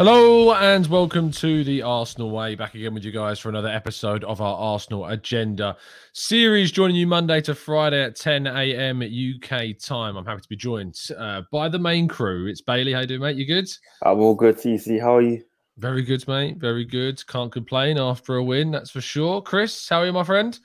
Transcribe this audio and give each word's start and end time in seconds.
Hello 0.00 0.54
and 0.54 0.86
welcome 0.86 1.30
to 1.30 1.62
the 1.62 1.82
Arsenal 1.82 2.30
Way. 2.30 2.54
Back 2.54 2.74
again 2.74 2.94
with 2.94 3.04
you 3.04 3.12
guys 3.12 3.38
for 3.38 3.50
another 3.50 3.68
episode 3.68 4.24
of 4.24 4.40
our 4.40 4.56
Arsenal 4.56 5.04
Agenda 5.04 5.76
series. 6.14 6.72
Joining 6.72 6.96
you 6.96 7.06
Monday 7.06 7.42
to 7.42 7.54
Friday 7.54 8.02
at 8.02 8.16
10 8.16 8.46
a.m. 8.46 9.02
UK 9.02 9.76
time. 9.78 10.16
I'm 10.16 10.24
happy 10.24 10.40
to 10.40 10.48
be 10.48 10.56
joined 10.56 10.98
uh, 11.18 11.42
by 11.52 11.68
the 11.68 11.78
main 11.78 12.08
crew. 12.08 12.46
It's 12.46 12.62
Bailey. 12.62 12.94
How 12.94 13.00
you 13.00 13.08
doing, 13.08 13.20
mate? 13.20 13.36
You 13.36 13.44
good? 13.44 13.68
I'm 14.00 14.20
all 14.20 14.34
good. 14.34 14.56
TC, 14.56 14.98
how 15.02 15.16
are 15.16 15.20
you? 15.20 15.44
Very 15.76 16.00
good, 16.00 16.26
mate. 16.26 16.56
Very 16.56 16.86
good. 16.86 17.22
Can't 17.26 17.52
complain 17.52 17.98
after 17.98 18.36
a 18.36 18.42
win, 18.42 18.70
that's 18.70 18.90
for 18.90 19.02
sure. 19.02 19.42
Chris, 19.42 19.86
how 19.86 19.98
are 19.98 20.06
you, 20.06 20.14
my 20.14 20.24
friend? 20.24 20.58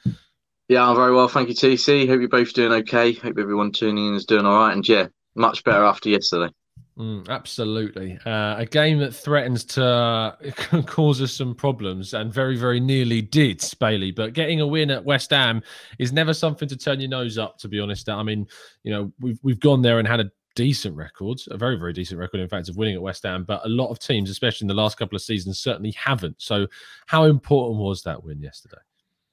Yeah, 0.69 0.87
I'm 0.87 0.95
very 0.95 1.13
well, 1.13 1.27
thank 1.27 1.49
you, 1.49 1.55
TC. 1.55 2.07
Hope 2.07 2.21
you're 2.21 2.29
both 2.29 2.53
doing 2.53 2.71
okay. 2.71 3.11
Hope 3.11 3.37
everyone 3.37 3.73
tuning 3.73 4.07
in 4.07 4.15
is 4.15 4.23
doing 4.23 4.45
all 4.45 4.59
right. 4.59 4.71
And 4.71 4.87
yeah, 4.87 5.07
much 5.35 5.65
better 5.65 5.83
after 5.83 6.07
yesterday. 6.07 6.53
Mm, 6.97 7.27
absolutely. 7.27 8.17
Uh, 8.25 8.55
a 8.57 8.65
game 8.65 8.99
that 8.99 9.13
threatens 9.13 9.65
to 9.65 9.85
uh, 9.85 10.35
cause 10.85 11.21
us 11.21 11.33
some 11.33 11.53
problems 11.53 12.13
and 12.13 12.31
very, 12.31 12.55
very 12.55 12.79
nearly 12.79 13.21
did, 13.21 13.61
Bailey. 13.81 14.11
But 14.11 14.31
getting 14.31 14.61
a 14.61 14.67
win 14.67 14.89
at 14.89 15.03
West 15.03 15.31
Ham 15.31 15.61
is 15.99 16.13
never 16.13 16.33
something 16.33 16.69
to 16.69 16.77
turn 16.77 17.01
your 17.01 17.09
nose 17.09 17.37
up, 17.37 17.57
to 17.59 17.67
be 17.67 17.81
honest. 17.81 18.07
I 18.07 18.23
mean, 18.23 18.47
you 18.83 18.91
know, 18.93 19.11
we've, 19.19 19.39
we've 19.43 19.59
gone 19.59 19.81
there 19.81 19.99
and 19.99 20.07
had 20.07 20.21
a 20.21 20.31
decent 20.55 20.95
record, 20.95 21.41
a 21.51 21.57
very, 21.57 21.77
very 21.77 21.91
decent 21.91 22.17
record, 22.17 22.39
in 22.39 22.47
fact, 22.47 22.69
of 22.69 22.77
winning 22.77 22.95
at 22.95 23.01
West 23.01 23.23
Ham. 23.23 23.43
But 23.43 23.65
a 23.65 23.69
lot 23.69 23.89
of 23.89 23.99
teams, 23.99 24.29
especially 24.29 24.63
in 24.63 24.69
the 24.69 24.73
last 24.73 24.97
couple 24.97 25.17
of 25.17 25.21
seasons, 25.21 25.59
certainly 25.59 25.91
haven't. 25.91 26.41
So, 26.41 26.65
how 27.07 27.25
important 27.25 27.81
was 27.81 28.03
that 28.03 28.23
win 28.23 28.41
yesterday? 28.41 28.77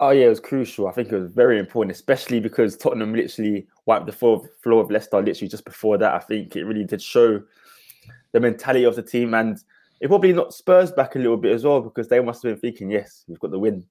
Oh 0.05 0.11
yeah, 0.11 0.27
it 0.27 0.31
was 0.31 0.41
crucial. 0.41 0.89
I 0.89 0.91
think 0.91 1.13
it 1.13 1.17
was 1.17 1.31
very 1.31 1.61
important, 1.61 1.95
especially 1.95 2.41
because 2.41 2.77
Tottenham 2.77 3.15
literally 3.15 3.69
wiped 3.87 4.07
the 4.07 4.11
floor, 4.11 4.43
floor 4.61 4.83
of 4.83 4.91
Leicester 4.91 5.23
literally 5.23 5.49
just 5.49 5.65
before 5.65 5.97
that. 5.97 6.13
I 6.13 6.19
think 6.19 6.57
it 6.57 6.65
really 6.65 6.83
did 6.83 7.01
show 7.01 7.41
the 8.33 8.41
mentality 8.41 8.83
of 8.83 8.97
the 8.97 9.03
team, 9.05 9.33
and 9.35 9.63
it 10.01 10.09
probably 10.09 10.33
knocked 10.33 10.55
Spurs 10.55 10.91
back 10.91 11.15
a 11.15 11.21
little 11.21 11.37
bit 11.37 11.53
as 11.53 11.63
well 11.63 11.81
because 11.81 12.09
they 12.09 12.19
must 12.19 12.43
have 12.43 12.51
been 12.51 12.61
thinking, 12.61 12.91
"Yes, 12.91 13.25
we've 13.29 13.39
got 13.39 13.53
the 13.53 13.61
win, 13.61 13.85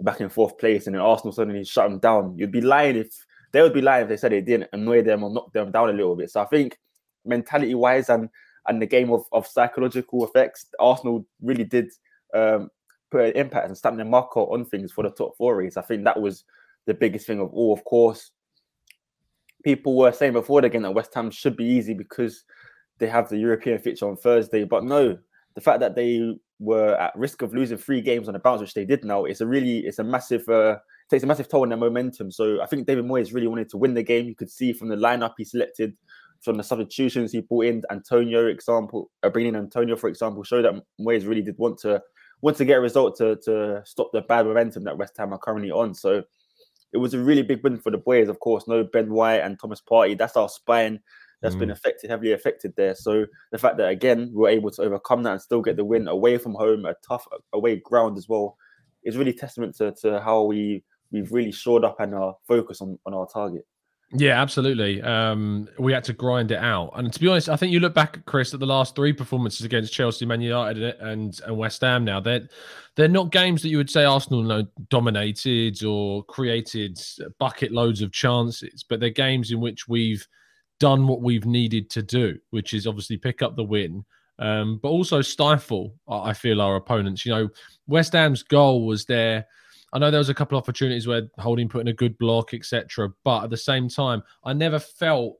back 0.00 0.22
in 0.22 0.30
fourth 0.30 0.56
place," 0.56 0.86
and 0.86 0.94
then 0.94 1.02
Arsenal 1.02 1.34
suddenly 1.34 1.64
shut 1.64 1.90
them 1.90 1.98
down. 1.98 2.34
You'd 2.38 2.50
be 2.50 2.62
lying 2.62 2.96
if 2.96 3.14
they 3.52 3.60
would 3.60 3.74
be 3.74 3.82
lying 3.82 4.04
if 4.04 4.08
they 4.08 4.16
said 4.16 4.32
it 4.32 4.46
didn't 4.46 4.70
annoy 4.72 5.02
them 5.02 5.22
or 5.22 5.28
knock 5.28 5.52
them 5.52 5.70
down 5.70 5.90
a 5.90 5.92
little 5.92 6.16
bit. 6.16 6.30
So 6.30 6.40
I 6.40 6.46
think 6.46 6.78
mentality-wise 7.26 8.08
and 8.08 8.30
and 8.68 8.80
the 8.80 8.86
game 8.86 9.12
of, 9.12 9.26
of 9.32 9.46
psychological 9.46 10.24
effects, 10.24 10.64
Arsenal 10.80 11.26
really 11.42 11.64
did 11.64 11.92
um, 12.32 12.70
put 13.12 13.26
an 13.26 13.32
impact 13.32 13.66
and 13.66 13.76
stamp 13.76 13.96
their 13.96 14.06
mark 14.06 14.36
on 14.36 14.64
things 14.64 14.90
for 14.90 15.04
the 15.04 15.10
top 15.10 15.36
four 15.36 15.56
race. 15.56 15.76
I 15.76 15.82
think 15.82 16.04
that 16.04 16.20
was 16.20 16.44
the 16.86 16.94
biggest 16.94 17.26
thing 17.26 17.40
of 17.40 17.52
all. 17.52 17.72
Of 17.72 17.84
course, 17.84 18.32
people 19.62 19.96
were 19.96 20.12
saying 20.12 20.32
before 20.32 20.62
the 20.62 20.70
game 20.70 20.82
that 20.82 20.94
West 20.94 21.14
Ham 21.14 21.30
should 21.30 21.56
be 21.56 21.64
easy 21.64 21.94
because 21.94 22.44
they 22.98 23.06
have 23.06 23.28
the 23.28 23.36
European 23.36 23.78
fixture 23.78 24.08
on 24.08 24.16
Thursday. 24.16 24.64
But 24.64 24.84
no, 24.84 25.18
the 25.54 25.60
fact 25.60 25.80
that 25.80 25.94
they 25.94 26.34
were 26.58 26.94
at 26.94 27.14
risk 27.14 27.42
of 27.42 27.54
losing 27.54 27.76
three 27.76 28.00
games 28.00 28.28
on 28.28 28.32
the 28.32 28.40
bounce, 28.40 28.62
which 28.62 28.74
they 28.74 28.86
did 28.86 29.04
now, 29.04 29.26
it's 29.26 29.42
a 29.42 29.46
really 29.46 29.80
it's 29.80 29.98
a 29.98 30.04
massive 30.04 30.48
uh, 30.48 30.76
takes 31.10 31.22
a 31.22 31.26
massive 31.26 31.48
toll 31.48 31.62
on 31.62 31.68
their 31.68 31.78
momentum. 31.78 32.30
So 32.30 32.62
I 32.62 32.66
think 32.66 32.86
David 32.86 33.04
Moyes 33.04 33.34
really 33.34 33.46
wanted 33.46 33.68
to 33.70 33.76
win 33.76 33.92
the 33.92 34.02
game. 34.02 34.26
You 34.26 34.34
could 34.34 34.50
see 34.50 34.72
from 34.72 34.88
the 34.88 34.96
lineup 34.96 35.34
he 35.36 35.44
selected, 35.44 35.94
from 36.40 36.56
the 36.56 36.62
substitutions 36.62 37.32
he 37.32 37.42
brought 37.42 37.66
in, 37.66 37.82
Antonio 37.90 38.46
example, 38.46 39.10
uh, 39.22 39.28
bringing 39.28 39.54
Antonio 39.54 39.96
for 39.96 40.08
example, 40.08 40.42
showed 40.42 40.64
that 40.64 40.74
Moyes 40.98 41.28
really 41.28 41.42
did 41.42 41.58
want 41.58 41.78
to 41.80 42.00
want 42.42 42.56
to 42.58 42.64
get 42.64 42.78
a 42.78 42.80
result 42.80 43.16
to 43.18 43.36
to 43.44 43.82
stop 43.84 44.10
the 44.12 44.20
bad 44.20 44.46
momentum 44.46 44.84
that 44.84 44.98
West 44.98 45.16
Ham 45.16 45.32
are 45.32 45.38
currently 45.38 45.70
on. 45.70 45.94
So 45.94 46.22
it 46.92 46.98
was 46.98 47.14
a 47.14 47.18
really 47.18 47.42
big 47.42 47.62
win 47.64 47.78
for 47.78 47.90
the 47.90 47.98
boys. 47.98 48.28
Of 48.28 48.40
course, 48.40 48.68
no 48.68 48.84
Ben 48.84 49.12
White 49.12 49.40
and 49.40 49.58
Thomas 49.58 49.80
Partey. 49.80 50.18
That's 50.18 50.36
our 50.36 50.48
spine 50.48 51.00
that's 51.40 51.56
mm. 51.56 51.60
been 51.60 51.70
affected, 51.70 52.10
heavily 52.10 52.32
affected 52.32 52.74
there. 52.76 52.94
So 52.94 53.26
the 53.50 53.58
fact 53.58 53.76
that 53.78 53.88
again 53.88 54.30
we're 54.32 54.50
able 54.50 54.70
to 54.72 54.82
overcome 54.82 55.22
that 55.24 55.32
and 55.32 55.42
still 55.42 55.62
get 55.62 55.76
the 55.76 55.84
win 55.84 56.08
away 56.08 56.38
from 56.38 56.54
home, 56.54 56.84
a 56.84 56.94
tough 57.06 57.26
away 57.52 57.76
ground 57.76 58.18
as 58.18 58.28
well, 58.28 58.56
is 59.02 59.16
really 59.16 59.32
testament 59.32 59.76
to, 59.76 59.92
to 60.02 60.20
how 60.20 60.42
we 60.42 60.84
we've 61.10 61.32
really 61.32 61.52
shored 61.52 61.84
up 61.84 62.00
and 62.00 62.14
our 62.14 62.36
focus 62.46 62.80
on, 62.80 62.98
on 63.06 63.14
our 63.14 63.26
target. 63.26 63.66
Yeah, 64.14 64.40
absolutely. 64.42 65.00
Um, 65.00 65.68
we 65.78 65.92
had 65.92 66.04
to 66.04 66.12
grind 66.12 66.50
it 66.50 66.58
out, 66.58 66.92
and 66.96 67.10
to 67.10 67.18
be 67.18 67.28
honest, 67.28 67.48
I 67.48 67.56
think 67.56 67.72
you 67.72 67.80
look 67.80 67.94
back, 67.94 68.18
at 68.18 68.26
Chris, 68.26 68.52
at 68.52 68.60
the 68.60 68.66
last 68.66 68.94
three 68.94 69.12
performances 69.14 69.64
against 69.64 69.92
Chelsea, 69.94 70.26
Man 70.26 70.42
United, 70.42 70.96
and 71.00 71.40
and 71.46 71.56
West 71.56 71.80
Ham. 71.80 72.04
Now 72.04 72.20
they're 72.20 72.46
they're 72.94 73.08
not 73.08 73.32
games 73.32 73.62
that 73.62 73.70
you 73.70 73.78
would 73.78 73.88
say 73.88 74.04
Arsenal 74.04 74.64
dominated 74.90 75.82
or 75.82 76.24
created 76.24 77.00
bucket 77.38 77.72
loads 77.72 78.02
of 78.02 78.12
chances, 78.12 78.84
but 78.86 79.00
they're 79.00 79.08
games 79.08 79.50
in 79.50 79.60
which 79.60 79.88
we've 79.88 80.26
done 80.78 81.06
what 81.06 81.22
we've 81.22 81.46
needed 81.46 81.88
to 81.90 82.02
do, 82.02 82.38
which 82.50 82.74
is 82.74 82.86
obviously 82.86 83.16
pick 83.16 83.40
up 83.40 83.56
the 83.56 83.64
win, 83.64 84.04
um, 84.38 84.78
but 84.82 84.90
also 84.90 85.22
stifle. 85.22 85.94
I 86.06 86.34
feel 86.34 86.60
our 86.60 86.76
opponents. 86.76 87.24
You 87.24 87.32
know, 87.32 87.48
West 87.86 88.12
Ham's 88.12 88.42
goal 88.42 88.84
was 88.86 89.06
there 89.06 89.46
I 89.92 89.98
know 89.98 90.10
there 90.10 90.18
was 90.18 90.28
a 90.28 90.34
couple 90.34 90.56
of 90.56 90.62
opportunities 90.62 91.06
where 91.06 91.28
Holding 91.38 91.68
put 91.68 91.82
in 91.82 91.88
a 91.88 91.92
good 91.92 92.16
block, 92.18 92.54
etc. 92.54 93.12
But 93.24 93.44
at 93.44 93.50
the 93.50 93.56
same 93.56 93.88
time, 93.88 94.22
I 94.44 94.52
never 94.52 94.78
felt 94.78 95.36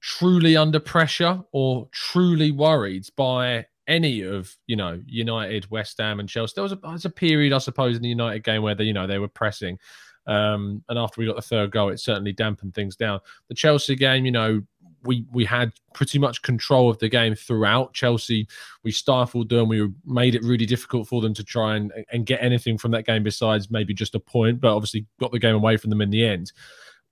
truly 0.00 0.56
under 0.56 0.80
pressure 0.80 1.40
or 1.52 1.88
truly 1.92 2.50
worried 2.50 3.06
by 3.16 3.66
any 3.86 4.22
of 4.22 4.56
you 4.66 4.76
know 4.76 5.00
United, 5.06 5.70
West 5.70 5.98
Ham, 5.98 6.20
and 6.20 6.28
Chelsea. 6.28 6.52
There 6.56 6.62
was 6.62 6.72
a, 6.72 6.76
there 6.76 6.92
was 6.92 7.04
a 7.04 7.10
period, 7.10 7.52
I 7.52 7.58
suppose, 7.58 7.96
in 7.96 8.02
the 8.02 8.08
United 8.08 8.44
game 8.44 8.62
where 8.62 8.74
they 8.74 8.84
you 8.84 8.92
know 8.92 9.06
they 9.06 9.18
were 9.18 9.28
pressing, 9.28 9.78
um, 10.26 10.82
and 10.88 10.98
after 10.98 11.20
we 11.20 11.26
got 11.26 11.36
the 11.36 11.42
third 11.42 11.70
goal, 11.70 11.90
it 11.90 12.00
certainly 12.00 12.32
dampened 12.32 12.74
things 12.74 12.96
down. 12.96 13.20
The 13.48 13.54
Chelsea 13.54 13.96
game, 13.96 14.24
you 14.24 14.32
know, 14.32 14.62
we 15.04 15.26
we 15.32 15.44
had 15.44 15.72
pretty 15.94 16.18
much 16.18 16.42
control 16.42 16.90
of 16.90 16.98
the 16.98 17.08
game 17.08 17.34
throughout. 17.34 17.92
Chelsea, 17.92 18.46
we 18.82 18.90
stifled 18.90 19.48
them. 19.48 19.68
We 19.68 19.88
made 20.04 20.34
it 20.34 20.42
really 20.42 20.66
difficult 20.66 21.08
for 21.08 21.20
them 21.20 21.34
to 21.34 21.44
try 21.44 21.76
and 21.76 21.92
and 22.12 22.26
get 22.26 22.42
anything 22.42 22.78
from 22.78 22.90
that 22.92 23.06
game 23.06 23.22
besides 23.22 23.70
maybe 23.70 23.94
just 23.94 24.14
a 24.14 24.20
point. 24.20 24.60
But 24.60 24.74
obviously, 24.74 25.06
got 25.20 25.32
the 25.32 25.38
game 25.38 25.54
away 25.54 25.76
from 25.76 25.90
them 25.90 26.00
in 26.00 26.10
the 26.10 26.26
end. 26.26 26.52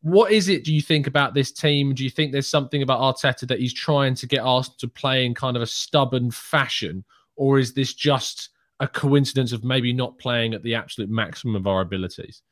What 0.03 0.33
is 0.33 0.49
it? 0.49 0.65
Do 0.65 0.75
you 0.75 0.81
think 0.81 1.07
about 1.07 1.35
this 1.35 1.53
team? 1.53 1.95
Do 1.95 2.05
you 2.05 2.11
think 2.11 2.33
there's 2.33 2.49
something 2.49 2.83
about 2.83 3.01
Arteta 3.01 3.47
that 3.49 3.61
he's 3.61 3.75
trying 3.75 4.15
to 4.15 4.27
get 4.27 4.41
Arsenal 4.41 4.77
to 4.79 4.89
play 4.89 5.27
in 5.27 5.35
kind 5.35 5.57
of 5.57 5.63
a 5.63 5.67
stubborn 5.67 6.31
fashion, 6.31 7.05
or 7.37 7.59
is 7.59 7.75
this 7.75 7.93
just 7.93 8.51
a 8.81 8.89
coincidence 8.89 9.53
of 9.53 9.63
maybe 9.63 9.93
not 9.93 10.19
playing 10.19 10.55
at 10.55 10.63
the 10.63 10.75
absolute 10.75 11.11
maximum 11.11 11.55
of 11.55 11.67
our 11.67 11.83
abilities? 11.83 12.43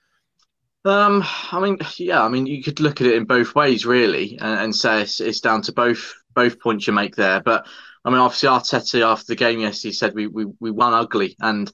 Um, 0.89 1.25
I 1.53 1.61
mean, 1.61 1.79
yeah, 1.97 2.23
I 2.23 2.29
mean, 2.29 2.47
you 2.47 2.63
could 2.63 2.81
look 2.81 3.01
at 3.01 3.07
it 3.07 3.15
in 3.15 3.25
both 3.25 3.55
ways, 3.55 3.85
really, 3.85 4.39
and, 4.41 4.61
and 4.61 4.77
say 4.77 5.03
it's, 5.03 5.21
it's, 5.21 5.41
down 5.41 5.63
to 5.63 5.73
both 5.73 6.15
both 6.35 6.61
points 6.61 6.87
you 6.87 6.93
make 6.93 7.17
there. 7.17 7.41
But 7.41 7.67
I 8.05 8.11
mean, 8.11 8.19
obviously, 8.19 8.49
Arteta 8.49 9.07
after 9.07 9.27
the 9.27 9.37
game 9.37 9.61
yesterday 9.61 9.93
said 9.93 10.15
we 10.15 10.27
we, 10.27 10.47
we 10.61 10.71
won 10.71 10.95
ugly, 10.95 11.37
and 11.41 11.71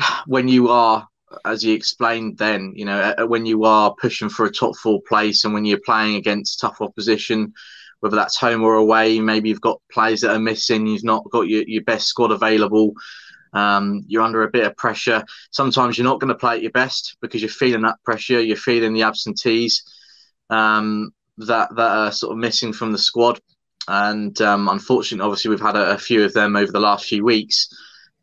when 0.26 0.48
you 0.48 0.68
are, 0.68 1.08
as 1.44 1.62
he 1.62 1.72
explained, 1.72 2.38
then 2.38 2.72
you 2.76 2.84
know 2.84 3.14
when 3.26 3.46
you 3.46 3.64
are 3.64 3.94
pushing 3.94 4.28
for 4.28 4.46
a 4.46 4.52
top 4.52 4.76
four 4.76 5.00
place, 5.02 5.44
and 5.44 5.54
when 5.54 5.64
you're 5.64 5.80
playing 5.84 6.16
against 6.16 6.60
tough 6.60 6.80
opposition, 6.80 7.52
whether 8.00 8.16
that's 8.16 8.36
home 8.36 8.62
or 8.64 8.74
away, 8.74 9.20
maybe 9.20 9.48
you've 9.48 9.60
got 9.60 9.80
players 9.90 10.22
that 10.22 10.34
are 10.34 10.40
missing, 10.40 10.86
you've 10.86 11.04
not 11.04 11.28
got 11.30 11.48
your, 11.48 11.62
your 11.66 11.84
best 11.84 12.08
squad 12.08 12.32
available. 12.32 12.94
Um, 13.52 14.04
you're 14.06 14.22
under 14.22 14.42
a 14.42 14.50
bit 14.50 14.66
of 14.66 14.76
pressure. 14.76 15.24
Sometimes 15.50 15.96
you're 15.98 16.06
not 16.06 16.20
going 16.20 16.28
to 16.28 16.38
play 16.38 16.56
at 16.56 16.62
your 16.62 16.70
best 16.70 17.16
because 17.20 17.42
you're 17.42 17.50
feeling 17.50 17.82
that 17.82 18.02
pressure. 18.04 18.40
You're 18.40 18.56
feeling 18.56 18.94
the 18.94 19.02
absentees 19.02 19.82
um, 20.50 21.10
that 21.38 21.74
that 21.74 21.90
are 21.90 22.12
sort 22.12 22.32
of 22.32 22.38
missing 22.38 22.72
from 22.72 22.92
the 22.92 22.98
squad. 22.98 23.40
And 23.88 24.40
um, 24.40 24.68
unfortunately, 24.68 25.24
obviously, 25.24 25.50
we've 25.50 25.60
had 25.60 25.76
a, 25.76 25.92
a, 25.92 25.98
few 25.98 26.24
of 26.24 26.32
them 26.32 26.54
over 26.54 26.70
the 26.70 26.80
last 26.80 27.06
few 27.06 27.24
weeks. 27.24 27.68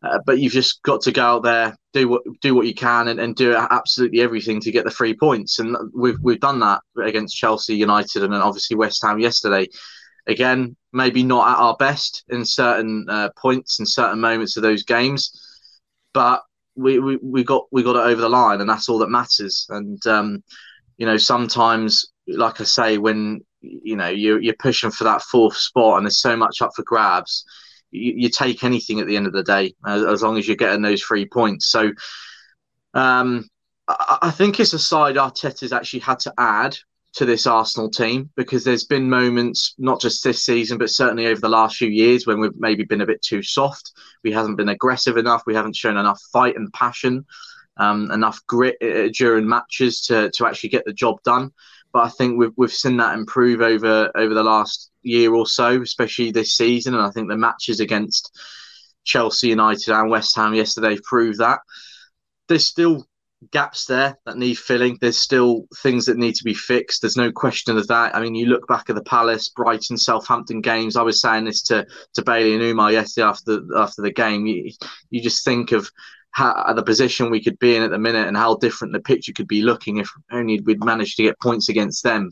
Uh, 0.02 0.18
but 0.24 0.38
you've 0.38 0.54
just 0.54 0.82
got 0.82 1.02
to 1.02 1.12
go 1.12 1.22
out 1.22 1.42
there, 1.42 1.76
do 1.92 2.08
what 2.08 2.22
do 2.40 2.54
what 2.54 2.66
you 2.66 2.72
can, 2.74 3.08
and, 3.08 3.20
and 3.20 3.36
do 3.36 3.54
absolutely 3.54 4.22
everything 4.22 4.58
to 4.62 4.72
get 4.72 4.84
the 4.84 4.90
three 4.90 5.14
points. 5.14 5.58
And 5.58 5.76
we've 5.94 6.18
we've 6.22 6.40
done 6.40 6.60
that 6.60 6.80
against 7.02 7.36
Chelsea 7.36 7.76
United 7.76 8.24
and 8.24 8.34
obviously 8.34 8.76
West 8.76 9.02
Ham 9.02 9.18
yesterday 9.18 9.68
again, 10.26 10.76
maybe 10.92 11.22
not 11.22 11.48
at 11.50 11.62
our 11.62 11.76
best 11.76 12.24
in 12.28 12.44
certain 12.44 13.06
uh, 13.08 13.30
points 13.36 13.78
and 13.78 13.88
certain 13.88 14.20
moments 14.20 14.56
of 14.56 14.62
those 14.62 14.82
games, 14.84 15.30
but 16.12 16.42
we, 16.76 16.98
we, 16.98 17.16
we 17.16 17.44
got 17.44 17.66
we 17.70 17.82
got 17.82 17.96
it 17.96 18.10
over 18.10 18.20
the 18.20 18.28
line, 18.28 18.60
and 18.60 18.68
that's 18.68 18.88
all 18.88 18.98
that 18.98 19.10
matters. 19.10 19.66
And 19.68 20.04
um, 20.06 20.42
you 20.96 21.06
know, 21.06 21.16
sometimes, 21.16 22.12
like 22.26 22.60
I 22.60 22.64
say, 22.64 22.98
when 22.98 23.40
you 23.60 23.96
know 23.96 24.08
you're 24.08 24.40
you're 24.40 24.54
pushing 24.58 24.90
for 24.90 25.04
that 25.04 25.22
fourth 25.22 25.56
spot 25.56 25.98
and 25.98 26.06
there's 26.06 26.20
so 26.20 26.36
much 26.36 26.62
up 26.62 26.72
for 26.74 26.82
grabs, 26.82 27.44
you, 27.90 28.14
you 28.16 28.28
take 28.28 28.64
anything 28.64 29.00
at 29.00 29.06
the 29.06 29.16
end 29.16 29.26
of 29.26 29.32
the 29.32 29.42
day 29.42 29.74
as, 29.86 30.02
as 30.02 30.22
long 30.22 30.38
as 30.38 30.46
you're 30.46 30.56
getting 30.56 30.82
those 30.82 31.02
three 31.02 31.26
points. 31.26 31.66
So. 31.66 31.92
Um, 32.92 33.48
I 34.22 34.30
think 34.30 34.60
it's 34.60 34.72
a 34.72 34.78
side 34.78 35.16
Arteta's 35.16 35.72
actually 35.72 36.00
had 36.00 36.20
to 36.20 36.32
add 36.38 36.76
to 37.12 37.24
this 37.24 37.46
Arsenal 37.46 37.90
team 37.90 38.30
because 38.36 38.62
there's 38.62 38.84
been 38.84 39.08
moments, 39.08 39.74
not 39.78 40.00
just 40.00 40.22
this 40.22 40.44
season, 40.44 40.78
but 40.78 40.90
certainly 40.90 41.26
over 41.26 41.40
the 41.40 41.48
last 41.48 41.76
few 41.76 41.88
years 41.88 42.26
when 42.26 42.40
we've 42.40 42.56
maybe 42.56 42.84
been 42.84 43.00
a 43.00 43.06
bit 43.06 43.22
too 43.22 43.42
soft. 43.42 43.92
We 44.22 44.32
haven't 44.32 44.56
been 44.56 44.68
aggressive 44.68 45.16
enough. 45.16 45.42
We 45.46 45.54
haven't 45.54 45.76
shown 45.76 45.96
enough 45.96 46.20
fight 46.32 46.56
and 46.56 46.72
passion, 46.72 47.26
um, 47.76 48.10
enough 48.12 48.40
grit 48.46 48.76
uh, 48.80 49.08
during 49.12 49.48
matches 49.48 50.02
to, 50.02 50.30
to 50.30 50.46
actually 50.46 50.70
get 50.70 50.84
the 50.84 50.92
job 50.92 51.22
done. 51.24 51.50
But 51.92 52.04
I 52.04 52.08
think 52.10 52.38
we've, 52.38 52.52
we've 52.56 52.72
seen 52.72 52.98
that 52.98 53.18
improve 53.18 53.60
over 53.60 54.12
over 54.14 54.32
the 54.32 54.44
last 54.44 54.92
year 55.02 55.34
or 55.34 55.46
so, 55.46 55.82
especially 55.82 56.30
this 56.30 56.56
season. 56.56 56.94
And 56.94 57.02
I 57.02 57.10
think 57.10 57.28
the 57.28 57.36
matches 57.36 57.80
against 57.80 58.38
Chelsea 59.02 59.48
United 59.48 59.92
and 59.92 60.10
West 60.10 60.36
Ham 60.36 60.54
yesterday 60.54 60.98
proved 61.02 61.38
that. 61.38 61.58
There's 62.46 62.66
still 62.66 63.06
gaps 63.52 63.86
there 63.86 64.18
that 64.26 64.36
need 64.36 64.58
filling. 64.58 64.98
There's 65.00 65.16
still 65.16 65.66
things 65.78 66.06
that 66.06 66.18
need 66.18 66.34
to 66.36 66.44
be 66.44 66.54
fixed. 66.54 67.00
There's 67.00 67.16
no 67.16 67.32
question 67.32 67.76
of 67.76 67.86
that. 67.88 68.14
I 68.14 68.20
mean, 68.20 68.34
you 68.34 68.46
look 68.46 68.66
back 68.68 68.90
at 68.90 68.96
the 68.96 69.02
Palace, 69.02 69.48
Brighton, 69.48 69.96
Southampton 69.96 70.60
games. 70.60 70.96
I 70.96 71.02
was 71.02 71.20
saying 71.20 71.44
this 71.44 71.62
to 71.64 71.86
to 72.14 72.22
Bailey 72.22 72.54
and 72.54 72.62
Umar 72.62 72.92
yesterday 72.92 73.26
after 73.26 73.60
after 73.76 74.02
the 74.02 74.12
game. 74.12 74.46
You, 74.46 74.70
you 75.10 75.22
just 75.22 75.44
think 75.44 75.72
of 75.72 75.90
how, 76.32 76.72
the 76.74 76.82
position 76.82 77.30
we 77.30 77.42
could 77.42 77.58
be 77.58 77.76
in 77.76 77.82
at 77.82 77.90
the 77.90 77.98
minute 77.98 78.28
and 78.28 78.36
how 78.36 78.56
different 78.56 78.92
the 78.92 79.00
picture 79.00 79.32
could 79.32 79.48
be 79.48 79.62
looking 79.62 79.98
if 79.98 80.10
only 80.30 80.60
we'd 80.60 80.84
managed 80.84 81.16
to 81.16 81.24
get 81.24 81.40
points 81.40 81.68
against 81.68 82.04
them. 82.04 82.30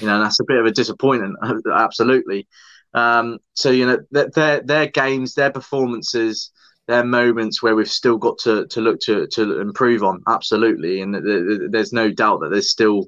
You 0.00 0.06
know, 0.06 0.20
that's 0.20 0.40
a 0.40 0.44
bit 0.44 0.58
of 0.58 0.66
a 0.66 0.70
disappointment, 0.70 1.36
absolutely. 1.74 2.46
Um, 2.94 3.38
so 3.54 3.70
you 3.70 3.86
know, 3.86 3.98
their 4.10 4.60
their 4.60 4.86
games, 4.86 5.34
their 5.34 5.50
performances 5.50 6.50
there 6.90 7.00
are 7.00 7.04
moments 7.04 7.62
where 7.62 7.76
we've 7.76 7.88
still 7.88 8.18
got 8.18 8.38
to, 8.38 8.66
to 8.66 8.80
look 8.80 8.98
to, 9.02 9.28
to 9.28 9.60
improve 9.60 10.02
on, 10.02 10.22
absolutely. 10.26 11.00
And 11.02 11.72
there's 11.72 11.92
no 11.92 12.10
doubt 12.10 12.40
that 12.40 12.50
there's 12.50 12.70
still 12.70 13.06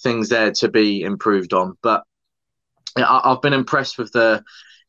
things 0.00 0.28
there 0.28 0.52
to 0.52 0.68
be 0.68 1.00
improved 1.00 1.54
on. 1.54 1.78
But 1.82 2.02
I've 2.94 3.40
been 3.40 3.54
impressed 3.54 3.96
with 3.96 4.12
the, 4.12 4.44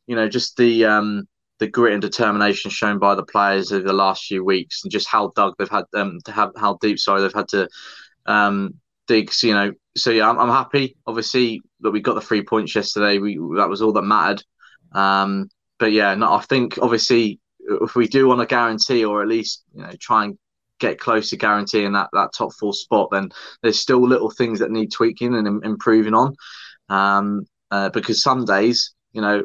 you 0.08 0.16
know, 0.18 0.28
just 0.28 0.58
the 0.58 0.84
um, 0.84 1.28
the 1.60 1.68
grit 1.68 1.94
and 1.94 2.02
determination 2.02 2.70
shown 2.70 3.00
by 3.00 3.16
the 3.16 3.24
players 3.24 3.72
over 3.72 3.88
the 3.88 3.94
last 3.94 4.26
few 4.26 4.44
weeks, 4.44 4.84
and 4.84 4.92
just 4.92 5.08
how 5.08 5.32
dug 5.36 5.56
they've 5.58 5.70
had 5.70 5.86
um, 5.94 6.20
to 6.26 6.34
have 6.34 6.52
how 6.58 6.78
deep 6.82 7.00
sorry 7.00 7.22
they've 7.22 7.34
had 7.34 7.48
to 7.50 7.70
um, 8.26 8.74
dig. 9.08 9.32
So, 9.32 9.48
you 9.48 9.54
know, 9.54 9.72
so 9.96 10.12
yeah, 10.12 10.30
I'm, 10.30 10.38
I'm 10.38 10.50
happy. 10.50 10.98
Obviously, 11.08 11.62
that 11.80 11.92
we 11.92 12.02
got 12.02 12.16
the 12.16 12.22
three 12.22 12.44
points 12.44 12.76
yesterday. 12.76 13.20
We 13.20 13.36
that 13.56 13.70
was 13.70 13.82
all 13.82 13.94
that 13.94 14.02
mattered. 14.02 14.44
Um, 14.92 15.50
but 15.80 15.94
yeah, 15.94 16.14
no, 16.16 16.34
I 16.34 16.42
think 16.42 16.78
obviously 16.82 17.40
if 17.68 17.96
we 17.96 18.08
do 18.08 18.28
want 18.28 18.40
to 18.40 18.46
guarantee 18.46 19.04
or 19.06 19.22
at 19.22 19.28
least 19.28 19.64
you 19.74 19.84
know 19.84 19.92
try 20.00 20.26
and 20.26 20.38
get 20.80 21.00
close 21.00 21.30
to 21.30 21.38
guaranteeing 21.38 21.94
that 21.94 22.10
that 22.14 22.32
top 22.38 22.54
four 22.54 22.74
spot, 22.74 23.10
then 23.12 23.30
there's 23.62 23.80
still 23.80 24.02
little 24.02 24.32
things 24.32 24.60
that 24.60 24.72
need 24.72 24.92
tweaking 24.92 25.36
and 25.36 25.64
improving 25.66 26.14
on. 26.14 26.36
Um, 26.90 27.46
uh, 27.70 27.90
because 27.90 28.22
some 28.22 28.46
days, 28.46 28.94
you 29.12 29.22
know, 29.22 29.44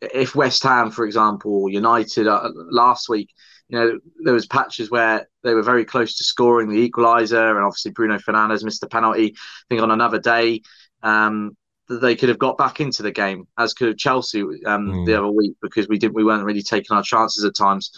if 0.00 0.34
West 0.34 0.62
Ham, 0.62 0.90
for 0.90 1.04
example, 1.04 1.68
United 1.68 2.26
uh, 2.26 2.48
last 2.70 3.08
week, 3.08 3.30
you 3.68 3.78
know, 3.78 3.98
there 4.24 4.32
was 4.32 4.46
patches 4.46 4.90
where 4.90 5.28
they 5.42 5.52
were 5.52 5.62
very 5.62 5.84
close 5.84 6.16
to 6.16 6.24
scoring 6.24 6.68
the 6.68 6.88
equaliser, 6.88 7.50
and 7.50 7.64
obviously 7.64 7.90
Bruno 7.90 8.18
Fernandes 8.18 8.64
missed 8.64 8.80
the 8.80 8.88
penalty. 8.88 9.34
I 9.36 9.64
think 9.68 9.82
on 9.82 9.90
another 9.90 10.18
day, 10.18 10.62
um, 11.02 11.56
that 11.88 12.00
they 12.00 12.14
could 12.14 12.28
have 12.28 12.38
got 12.38 12.58
back 12.58 12.80
into 12.80 13.02
the 13.02 13.10
game, 13.10 13.46
as 13.58 13.74
could 13.74 13.88
have 13.88 13.96
Chelsea 13.96 14.42
um, 14.42 14.88
mm. 14.88 15.06
the 15.06 15.14
other 15.14 15.30
week, 15.30 15.56
because 15.62 15.88
we 15.88 15.98
didn't 15.98 16.14
we 16.14 16.24
weren't 16.24 16.44
really 16.44 16.62
taking 16.62 16.96
our 16.96 17.02
chances 17.02 17.44
at 17.44 17.56
times. 17.56 17.90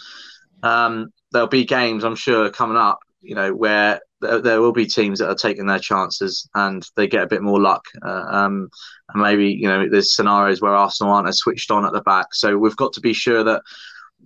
Um, 0.63 1.11
there'll 1.31 1.47
be 1.47 1.65
games 1.65 2.03
I'm 2.03 2.15
sure 2.15 2.49
coming 2.49 2.77
up, 2.77 2.99
you 3.21 3.35
know, 3.35 3.53
where 3.53 3.99
there, 4.21 4.39
there, 4.39 4.61
will 4.61 4.71
be 4.71 4.85
teams 4.85 5.19
that 5.19 5.29
are 5.29 5.35
taking 5.35 5.65
their 5.65 5.79
chances 5.79 6.47
and 6.53 6.87
they 6.95 7.07
get 7.07 7.23
a 7.23 7.27
bit 7.27 7.41
more 7.41 7.59
luck. 7.59 7.83
Uh, 8.05 8.25
um, 8.29 8.69
and 9.09 9.21
maybe 9.21 9.47
you 9.51 9.67
know 9.67 9.89
there's 9.89 10.15
scenarios 10.15 10.61
where 10.61 10.75
Arsenal 10.75 11.13
aren't 11.13 11.27
as 11.27 11.39
switched 11.39 11.71
on 11.71 11.85
at 11.85 11.93
the 11.93 12.01
back, 12.01 12.33
so 12.33 12.57
we've 12.57 12.75
got 12.77 12.93
to 12.93 13.01
be 13.01 13.13
sure 13.13 13.43
that 13.43 13.61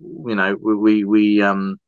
you 0.00 0.34
know 0.34 0.56
we 0.60 0.74
we, 0.76 1.04
we 1.04 1.42
um 1.42 1.78